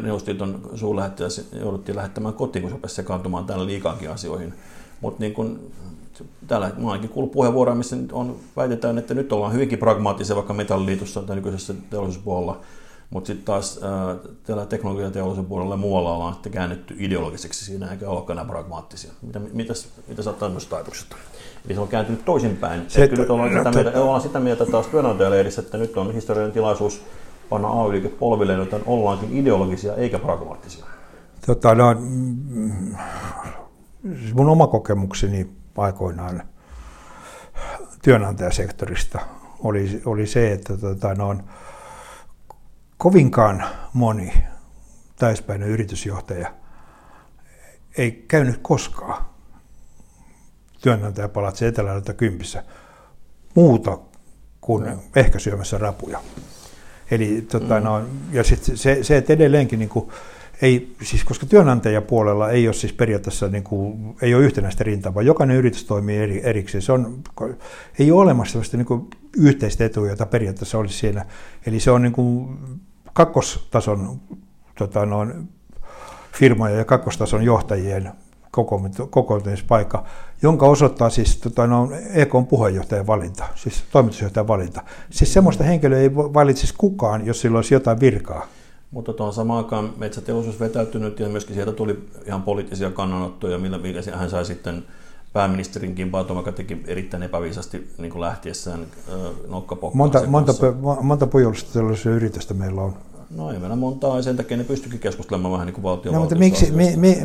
Neuvostoliiton 0.02 0.70
suurlähettiläs, 0.76 1.50
jouduttiin 1.60 1.96
lähettämään 1.96 2.34
kotiin, 2.34 2.62
kun 2.62 2.70
se 2.70 2.76
rupesi 2.76 2.96
sekaantumaan 2.96 3.46
täällä 3.46 3.66
liikaankin 3.66 4.12
asioihin. 4.12 4.54
Mutta 5.02 5.20
niin 5.20 5.34
kun, 5.34 5.60
täällä 6.48 6.72
mä 6.78 6.92
ainakin 6.92 7.10
kuullut 7.10 7.32
puheenvuoroja, 7.32 7.76
missä 7.76 7.98
on, 8.12 8.36
väitetään, 8.58 8.98
että 8.98 9.14
nyt 9.14 9.34
ollaan 9.34 9.54
hyvinkin 9.54 9.80
pragmaattisia 9.80 10.36
vaikka 10.36 10.54
metalliliitossa 10.54 11.22
tai 11.22 11.36
nykyisessä 11.36 11.74
teollisuuspuolella, 11.90 12.62
mutta 13.10 13.28
sitten 13.28 13.46
taas 13.46 13.80
äh, 13.84 14.32
täällä 14.44 14.66
teknologiateollisuuden 14.66 15.50
puolella 15.50 15.74
ja 15.74 15.78
muualla 15.78 16.14
ollaan 16.14 16.34
sitten 16.34 16.52
käännetty 16.52 16.96
ideologiseksi 17.00 17.66
siinä, 17.66 17.92
eikä 17.92 18.10
olekaan 18.10 18.40
enää 18.40 18.46
pragmaattisia. 18.46 19.12
Mitä, 19.22 19.40
mitäs, 19.40 19.88
mitä 20.08 20.24
sä 20.24 20.30
oot 20.30 20.40
tämmöistä 20.40 20.76
ajatuksesta? 20.76 21.16
Eli 21.66 21.74
se 21.74 21.80
on 21.82 21.88
kääntynyt 21.88 22.26
toisinpäin. 22.26 22.86
Se, 22.88 23.08
kyllä 23.08 23.34
ollaan, 23.34 23.54
no, 23.54 23.60
sitä 23.60 23.72
mieltä, 23.72 24.02
ollaan 24.02 24.22
sitä 24.22 24.40
mieltä 24.40 24.66
taas 24.66 24.88
työnantajaleirissä, 24.88 25.62
että 25.62 25.78
nyt 25.78 25.98
on 25.98 26.14
historiallinen 26.14 26.54
tilaisuus 26.54 27.02
panna 27.50 27.68
AY-liike 27.68 28.10
polville, 28.10 28.54
joten 28.54 28.82
ollaankin 28.86 29.38
ideologisia 29.38 29.96
eikä 29.96 30.20
pragmaattisia. 30.20 30.86
Tota, 31.46 31.76
no, 31.76 31.96
mm, 32.00 32.96
mun 34.34 34.50
oma 34.50 34.68
kokemukseni 34.68 35.50
aikoinaan 35.78 36.44
työnantajasektorista 38.04 39.20
oli, 39.60 40.02
oli 40.06 40.28
se, 40.28 40.52
että 40.52 40.78
tota, 40.78 41.14
no, 41.14 41.36
kovinkaan 42.98 43.64
moni 43.94 44.34
täyspäinen 45.16 45.70
yritysjohtaja 45.70 46.54
ei 47.98 48.26
käynyt 48.28 48.60
koskaan 48.62 49.26
työnantajapalatsi 50.82 51.66
etelällä 51.66 52.14
kympissä 52.14 52.64
muuta 53.56 53.98
kuin 54.62 54.86
no. 54.86 55.04
ehkä 55.16 55.40
syömässä 55.40 55.78
rapuja. 55.78 56.20
Eli 57.12 57.42
tota, 57.42 57.80
mm. 57.80 57.86
no, 57.86 58.02
ja 58.32 58.44
sit 58.44 58.64
se, 58.64 59.04
se, 59.04 59.18
että 59.18 59.34
edelleenkin 59.34 59.80
niin 59.80 59.90
kuin, 59.90 60.10
ei, 60.62 60.96
siis 61.02 61.24
koska 61.24 61.46
työnantajapuolella 61.46 62.50
ei 62.50 62.68
ole 62.68 62.74
siis 62.74 62.94
periaatteessa 62.94 63.48
niin 63.48 63.64
kuin, 63.64 64.16
ei 64.22 64.36
ole 64.36 64.44
yhtenäistä 64.44 64.84
rintamaa, 64.84 65.24
jokainen 65.24 65.58
yritys 65.58 65.86
toimii 65.86 66.18
eri, 66.18 66.42
erikseen. 66.44 66.82
Se 66.82 66.92
on, 66.92 67.24
ei 68.00 68.12
ole 68.12 68.22
olemassa 68.22 68.52
sellaista 68.52 68.78
niin 68.78 68.86
kuin, 68.86 69.08
yhteistä 69.38 69.86
etua, 69.86 70.08
jota 70.08 70.26
periaatteessa 70.26 70.78
olisi 70.78 70.98
siinä. 70.98 71.26
Eli 71.66 71.80
se 71.80 71.92
on 71.92 72.02
niin 72.02 72.14
kuin, 72.14 72.58
kakkostason 73.18 74.22
tota, 74.78 75.06
noin, 75.06 75.50
firmojen 76.32 76.78
ja 76.78 76.86
kakkostason 76.86 77.44
johtajien 77.44 78.12
kokoontumispaikka, 79.10 80.04
jonka 80.42 80.66
osoittaa 80.66 81.10
siis 81.10 81.38
tota, 81.38 81.68
no, 81.68 81.90
EKn 82.14 82.46
puheenjohtajan 82.50 83.08
valinta, 83.08 83.46
siis 83.56 83.84
toimitusjohtajan 83.92 84.48
valinta. 84.48 84.84
Siis 85.10 85.34
semmoista 85.34 85.64
henkilöä 85.64 86.00
ei 86.00 86.16
valitsisi 86.16 86.74
kukaan, 86.78 87.26
jos 87.26 87.42
sillä 87.42 87.58
olisi 87.58 87.74
jotain 87.74 88.00
virkaa. 88.00 88.46
Mutta 88.92 89.14
tuohon 89.14 89.34
samaan 89.34 89.64
aikaan 89.64 89.94
metsäteollisuus 89.98 90.60
vetäytynyt 90.60 91.20
ja 91.20 91.30
myöskin 91.30 91.56
sieltä 91.56 91.72
tuli 91.72 92.10
ihan 92.26 92.44
poliittisia 92.44 92.92
kannanottoja, 92.92 93.58
millä 93.58 93.80
hän 94.16 94.30
sai 94.30 94.46
sitten 94.46 94.84
pääministerin 95.34 95.96
kimpautua, 95.96 96.36
vaikka 96.36 96.52
teki 96.52 96.84
erittäin 96.88 97.24
epäviisasti 97.24 97.94
niin 97.98 98.12
kuin 98.12 98.22
lähtiessään 98.22 98.88
nokkapokkaan. 99.48 99.98
Monta, 99.98 100.28
monta, 100.28 100.54
monta 101.02 101.28
yritystä 102.16 102.54
meillä 102.54 102.82
on 102.82 102.94
No 103.30 103.52
ei 103.52 103.60
meillä 103.60 103.76
montaa, 103.76 104.16
ja 104.16 104.22
sen 104.22 104.38
takia 104.38 104.58
ne 104.58 104.64
pystyikin 104.64 105.00
keskustelemaan 105.00 105.52
vähän 105.52 105.66
niin 105.66 105.82
kuin 105.82 106.14
no, 106.14 106.20
mutta 106.20 106.36
miksi, 106.36 106.72
mi, 106.72 106.96
mi, 106.96 107.18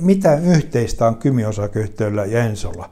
mitä 0.00 0.38
yhteistä 0.38 1.06
on 1.06 1.16
Kymi-osakeyhtiöllä 1.16 2.24
ja 2.24 2.44
Ensolla? 2.44 2.90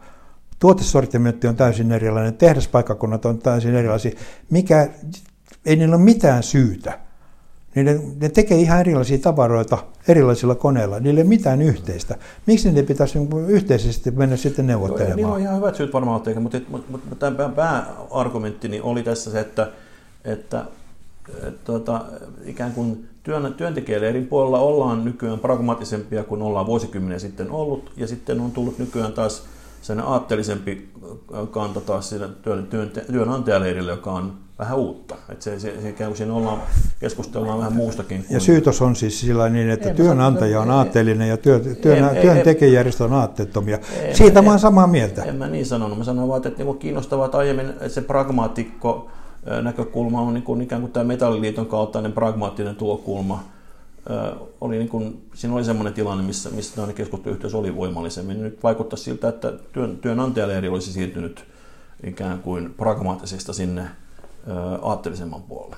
Tuotesortimentti 0.58 1.46
on 1.46 1.56
täysin 1.56 1.92
erilainen, 1.92 2.34
tehdaspaikkakunnat 2.34 3.24
on 3.24 3.38
täysin 3.38 3.74
erilaisia. 3.74 4.12
Mikä, 4.50 4.88
ei 5.66 5.76
niillä 5.76 5.96
ole 5.96 6.04
mitään 6.04 6.42
syytä. 6.42 6.98
Niin 7.74 7.86
ne, 7.86 8.00
ne 8.20 8.28
tekee 8.28 8.58
ihan 8.58 8.80
erilaisia 8.80 9.18
tavaroita 9.18 9.78
erilaisilla 10.08 10.54
koneilla. 10.54 11.00
Niillä 11.00 11.18
ei 11.18 11.22
ole 11.22 11.28
mitään 11.28 11.62
yhteistä. 11.62 12.16
Miksi 12.46 12.72
ne 12.72 12.82
pitäisi 12.82 13.18
niin 13.18 13.48
yhteisesti 13.48 14.10
mennä 14.10 14.36
sitten 14.36 14.66
neuvottelemaan? 14.66 15.10
Joo, 15.10 15.16
niillä 15.16 15.34
on 15.34 15.40
ihan 15.40 15.56
hyvät 15.56 15.74
syyt 15.74 15.92
varmaan, 15.92 16.22
mutta, 16.40 16.60
mutta, 16.68 16.88
mutta 16.92 17.16
tämä 17.16 17.48
pääargumentti 17.48 18.80
oli 18.80 19.02
tässä 19.02 19.30
se, 19.30 19.40
että, 19.40 19.70
että 20.24 20.64
tuota, 21.64 22.04
ikään 22.44 22.72
kuin 22.72 23.08
työn, 23.22 23.54
työntekijöille 23.54 24.08
eri 24.08 24.22
puolilla 24.22 24.58
ollaan 24.58 25.04
nykyään 25.04 25.38
pragmaattisempia 25.38 26.24
kuin 26.24 26.42
ollaan 26.42 26.66
vuosikymmenen 26.66 27.20
sitten 27.20 27.50
ollut, 27.50 27.92
ja 27.96 28.06
sitten 28.06 28.40
on 28.40 28.50
tullut 28.50 28.78
nykyään 28.78 29.12
taas 29.12 29.44
sen 29.82 30.00
aatteellisempi 30.00 30.88
kanta 31.50 31.80
taas 31.80 32.14
työn, 32.42 32.66
työn, 32.66 32.90
työnantajaleirille, 33.12 33.90
joka 33.90 34.12
on 34.12 34.43
vähän 34.58 34.78
uutta. 34.78 35.14
Että 35.28 35.44
se, 35.44 35.60
se, 35.60 35.80
se 35.82 35.92
kuin 35.92 36.16
siinä 36.16 36.34
ollaan, 36.34 36.62
keskustellaan 37.00 37.58
vähän 37.58 37.72
muustakin. 37.72 38.24
Kuin... 38.24 38.34
Ja 38.34 38.40
syytos 38.40 38.82
on 38.82 38.96
siis 38.96 39.20
sillä 39.20 39.48
niin, 39.48 39.70
että 39.70 39.88
ei, 39.88 39.94
työnantaja 39.94 40.60
on 40.60 40.70
aatteellinen 40.70 41.28
ja 41.28 41.36
työ, 41.36 41.60
työn, 41.60 42.16
työntekijäjärjestö 42.22 43.04
on 43.04 43.12
aatteettomia. 43.12 43.78
Siitä 44.12 44.42
mä 44.42 44.50
oon 44.50 44.58
samaa 44.58 44.86
mieltä. 44.86 45.22
En 45.22 45.36
mä 45.36 45.48
niin 45.48 45.66
sanonut. 45.66 45.98
Mä 45.98 46.04
sanoin 46.04 46.28
vaan, 46.28 46.36
että, 46.36 46.48
että 46.48 46.64
niin 46.64 46.78
kiinnostavaa, 46.78 47.24
että 47.24 47.38
aiemmin 47.38 47.70
että 47.70 47.88
se 47.88 48.00
pragmaatikko 48.00 49.10
näkökulma 49.62 50.20
on 50.20 50.34
niin 50.34 50.44
kuin, 50.44 50.60
ikään 50.60 50.80
kuin 50.80 50.92
tämä 50.92 51.04
metalliliiton 51.04 51.66
kaltainen 51.66 52.12
pragmaattinen 52.12 52.76
tulokulma. 52.76 53.44
Oli 54.60 54.78
niin 54.78 54.88
kuin, 54.88 55.26
siinä 55.34 55.54
oli 55.54 55.64
sellainen 55.64 55.94
tilanne, 55.94 56.24
missä, 56.24 56.50
missä 56.50 56.76
tämä 56.76 56.92
keskusteluyhteys 56.92 57.54
oli 57.54 57.76
voimallisemmin. 57.76 58.42
Nyt 58.42 58.62
vaikuttaa 58.62 58.96
siltä, 58.96 59.28
että 59.28 59.52
työn, 59.72 59.98
työnantajaleiri 59.98 60.68
olisi 60.68 60.92
siirtynyt 60.92 61.44
ikään 62.06 62.38
kuin 62.38 62.74
pragmaattisesta 62.76 63.52
sinne 63.52 63.82
aatteellisemman 64.82 65.42
puolelle. 65.42 65.76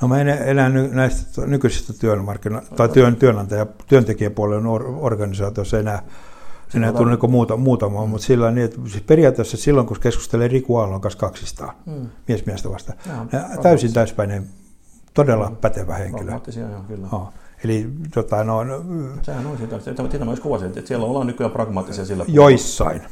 No 0.00 0.08
mä 0.08 0.20
en 0.20 0.28
enää 0.28 0.68
näistä 0.68 1.46
nykyisistä 1.46 1.92
työmarkkina- 1.92 2.74
tai 2.76 2.88
työn, 2.88 3.16
työnantaja, 3.16 3.66
työntekijäpuolen 3.86 4.66
organisaatioissa 5.00 5.78
enää 5.78 6.02
ei 6.74 6.92
tule 6.92 7.10
niin 7.10 7.30
muuta, 7.30 7.56
muutama, 7.56 8.04
mm. 8.04 8.10
mutta 8.10 8.26
sillä 8.26 8.50
niin, 8.50 8.64
että 8.64 8.80
siis 8.86 9.02
periaatteessa 9.06 9.56
silloin, 9.56 9.86
kun 9.86 9.96
keskustelee 10.00 10.48
Riku 10.48 10.76
Aallon 10.76 11.00
kanssa 11.00 11.18
kaksistaan, 11.18 11.74
mm. 11.86 12.08
mies 12.28 12.46
miestä 12.46 12.70
vasta, 12.70 12.92
ja, 13.32 13.62
täysin 13.62 13.92
täyspäinen, 13.92 14.46
todella 15.14 15.50
mm. 15.50 15.56
pätevä 15.56 15.94
henkilö. 15.94 16.32
Joo, 16.70 16.82
kyllä. 16.88 17.08
Oh. 17.12 17.32
Eli 17.64 17.90
tota, 18.14 18.44
no, 18.44 18.60
Sehän 19.22 19.46
on 19.46 19.58
sitä, 19.58 19.78
sitä 19.80 20.18
mä 20.18 20.24
myös 20.24 20.40
kuvasin, 20.40 20.66
että 20.68 20.80
siellä 20.84 21.06
ollaan 21.06 21.26
nykyään 21.26 21.52
pragmaattisia 21.52 22.04
sillä 22.04 22.24
Joissain. 22.28 23.02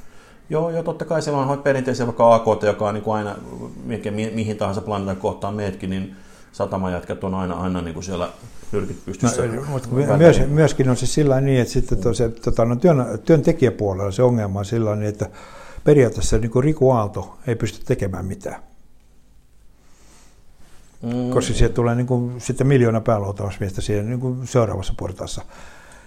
Joo, 0.51 0.71
joo, 0.71 0.83
totta 0.83 1.05
kai 1.05 1.23
siellä 1.23 1.41
on 1.41 1.63
perinteisiä 1.63 2.07
vaikka 2.07 2.35
AKT, 2.35 2.63
joka 2.63 2.89
on 2.89 2.95
niin 2.95 3.05
kuin 3.05 3.17
aina, 3.17 3.37
mihin, 3.85 4.35
mihin 4.35 4.57
tahansa 4.57 4.81
planeetan 4.81 5.17
kohtaan 5.17 5.55
meetkin, 5.55 5.91
niin 5.91 6.17
satamajätkät 6.53 7.25
on 7.25 7.35
aina, 7.35 7.55
aina 7.55 7.81
niin 7.81 7.95
kuin 7.95 8.05
siellä 8.05 8.29
nyrkit 8.73 9.05
pystyssä. 9.05 9.47
No, 9.47 9.63
mutta 9.69 9.89
myös, 10.17 10.41
myöskin 10.49 10.91
on 10.91 10.97
se 10.97 11.07
sillä 11.07 11.41
niin, 11.41 11.61
että 11.61 11.73
sitten 11.73 11.99
to, 11.99 12.15
se, 12.15 12.29
tota, 12.29 12.65
no, 12.65 12.77
työn, 12.77 13.19
työntekijäpuolella 13.25 14.11
se 14.11 14.23
ongelma 14.23 14.59
on 14.59 14.65
sillä 14.65 14.97
niin, 14.97 15.09
että 15.09 15.31
periaatteessa 15.85 16.39
niin 16.39 16.51
kuin 16.51 16.65
Riku 16.65 16.91
Aalto 16.91 17.39
ei 17.47 17.57
pysty 17.57 17.85
tekemään 17.85 18.25
mitään. 18.25 18.63
Mm. 21.03 21.31
Koska 21.31 21.55
sieltä 21.55 21.75
tulee 21.75 21.95
niin 21.95 22.07
kuin, 22.07 22.41
sitten 22.41 22.67
miljoona 22.67 23.01
pääluotamusmiestä 23.01 23.81
siihen 23.81 24.09
niin 24.09 24.21
kuin 24.21 24.47
seuraavassa 24.47 24.95
portaassa. 24.97 25.43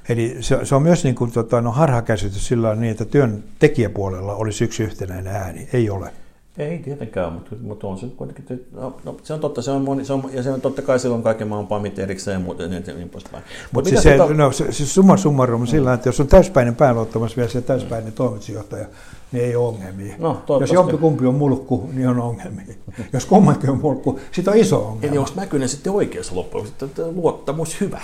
Eli 0.10 0.38
se, 0.40 0.60
se 0.64 0.76
on 0.76 0.82
myös 0.82 1.04
niin 1.04 1.16
kuin, 1.16 1.32
tota, 1.32 1.62
no, 1.62 1.72
harhakäsitys 1.72 2.48
sillä 2.48 2.76
niin, 2.76 2.92
että 2.92 3.06
työntekijäpuolella 3.06 4.36
olisi 4.36 4.64
yksi 4.64 4.84
yhtenäinen 4.84 5.36
ääni. 5.36 5.70
Ei 5.74 5.90
ole. 5.90 6.12
Ei 6.58 6.78
tietenkään, 6.78 7.34
mutta, 7.34 7.56
mutta 7.62 7.88
on 7.88 7.98
se 7.98 8.08
kuitenkin, 8.18 8.66
no, 8.72 8.98
no, 9.04 9.18
se 9.24 9.34
on 9.34 9.40
totta, 9.40 9.62
se 9.62 9.72
on, 9.72 9.82
moni, 9.82 10.06
se 10.06 10.14
on, 10.14 10.30
ja 10.34 10.44
se 10.44 10.52
on 10.52 10.62
totta 10.62 10.82
kai 10.82 11.00
silloin 11.00 11.24
kaiken 11.24 11.48
maan 11.48 11.68
pamit 11.68 12.00
erikseen 12.00 12.34
ja 12.34 12.40
muuten 12.40 12.70
niin, 12.70 12.84
niin 12.96 13.10
poispäin. 13.10 13.44
Mutta 13.72 13.90
siis 13.90 14.04
se, 14.04 14.18
tota... 14.18 14.34
no, 14.34 14.52
se, 14.52 14.72
se 14.72 14.86
summa 14.86 15.18
summarum 15.18 15.62
mm. 15.62 15.68
sillä, 15.68 15.94
että 15.94 16.10
jos 16.10 16.20
on 16.20 16.28
täyspäinen 16.28 16.76
pääluottamusmies 16.76 17.56
ja 17.56 17.62
täyspäinen 17.62 18.10
mm. 18.10 18.16
toimitusjohtaja, 18.16 18.86
niin 19.32 19.46
ei 19.46 19.56
ole 19.56 19.68
ongelmia. 19.68 20.16
No, 20.18 20.44
jos 20.60 20.72
jompikumpi 20.72 21.26
on 21.26 21.36
mulkku, 21.36 21.90
niin 21.94 22.08
on 22.08 22.20
ongelmia. 22.20 22.66
jos 23.14 23.26
kummatkin 23.26 23.70
on 23.70 23.80
mulkku, 23.82 24.20
sitten 24.32 24.54
on 24.54 24.60
iso 24.60 24.88
ongelma. 24.88 25.08
Eli 25.08 25.18
onko 25.18 25.32
Mäkynen 25.36 25.70
sitten 25.70 25.94
oikeassa 25.94 26.36
loppujen 26.36 26.68
että 26.68 27.04
luottamus 27.16 27.82
hyvä? 27.82 28.02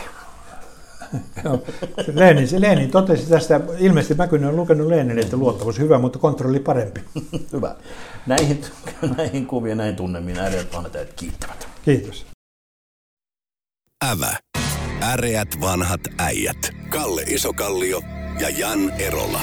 Lenin, 2.13 2.47
Lenin 2.57 2.91
totesi 2.91 3.29
tästä, 3.29 3.61
ilmeisesti 3.79 4.13
Mäkynen 4.13 4.49
on 4.49 4.55
lukenut 4.55 4.87
Lenin, 4.87 5.19
että 5.19 5.37
luottamus 5.37 5.79
hyvä, 5.79 5.99
mutta 5.99 6.19
kontrolli 6.19 6.59
parempi. 6.59 7.01
hyvä. 7.53 7.75
Näihin, 8.27 8.61
näihin 9.17 9.45
kuviin 9.45 9.77
näihin 9.77 9.95
tunnemiin 9.95 10.39
äreät 10.39 10.73
vanhat 10.73 10.95
äijät 10.95 11.13
kiittävät. 11.13 11.67
Kiitos. 11.85 12.25
Ävä. 14.11 14.37
Äreät 15.01 15.49
vanhat 15.61 16.01
äijät. 16.19 16.69
Kalle 16.89 17.21
Isokallio 17.21 18.01
ja 18.39 18.49
Jan 18.49 18.91
Erola. 18.99 19.39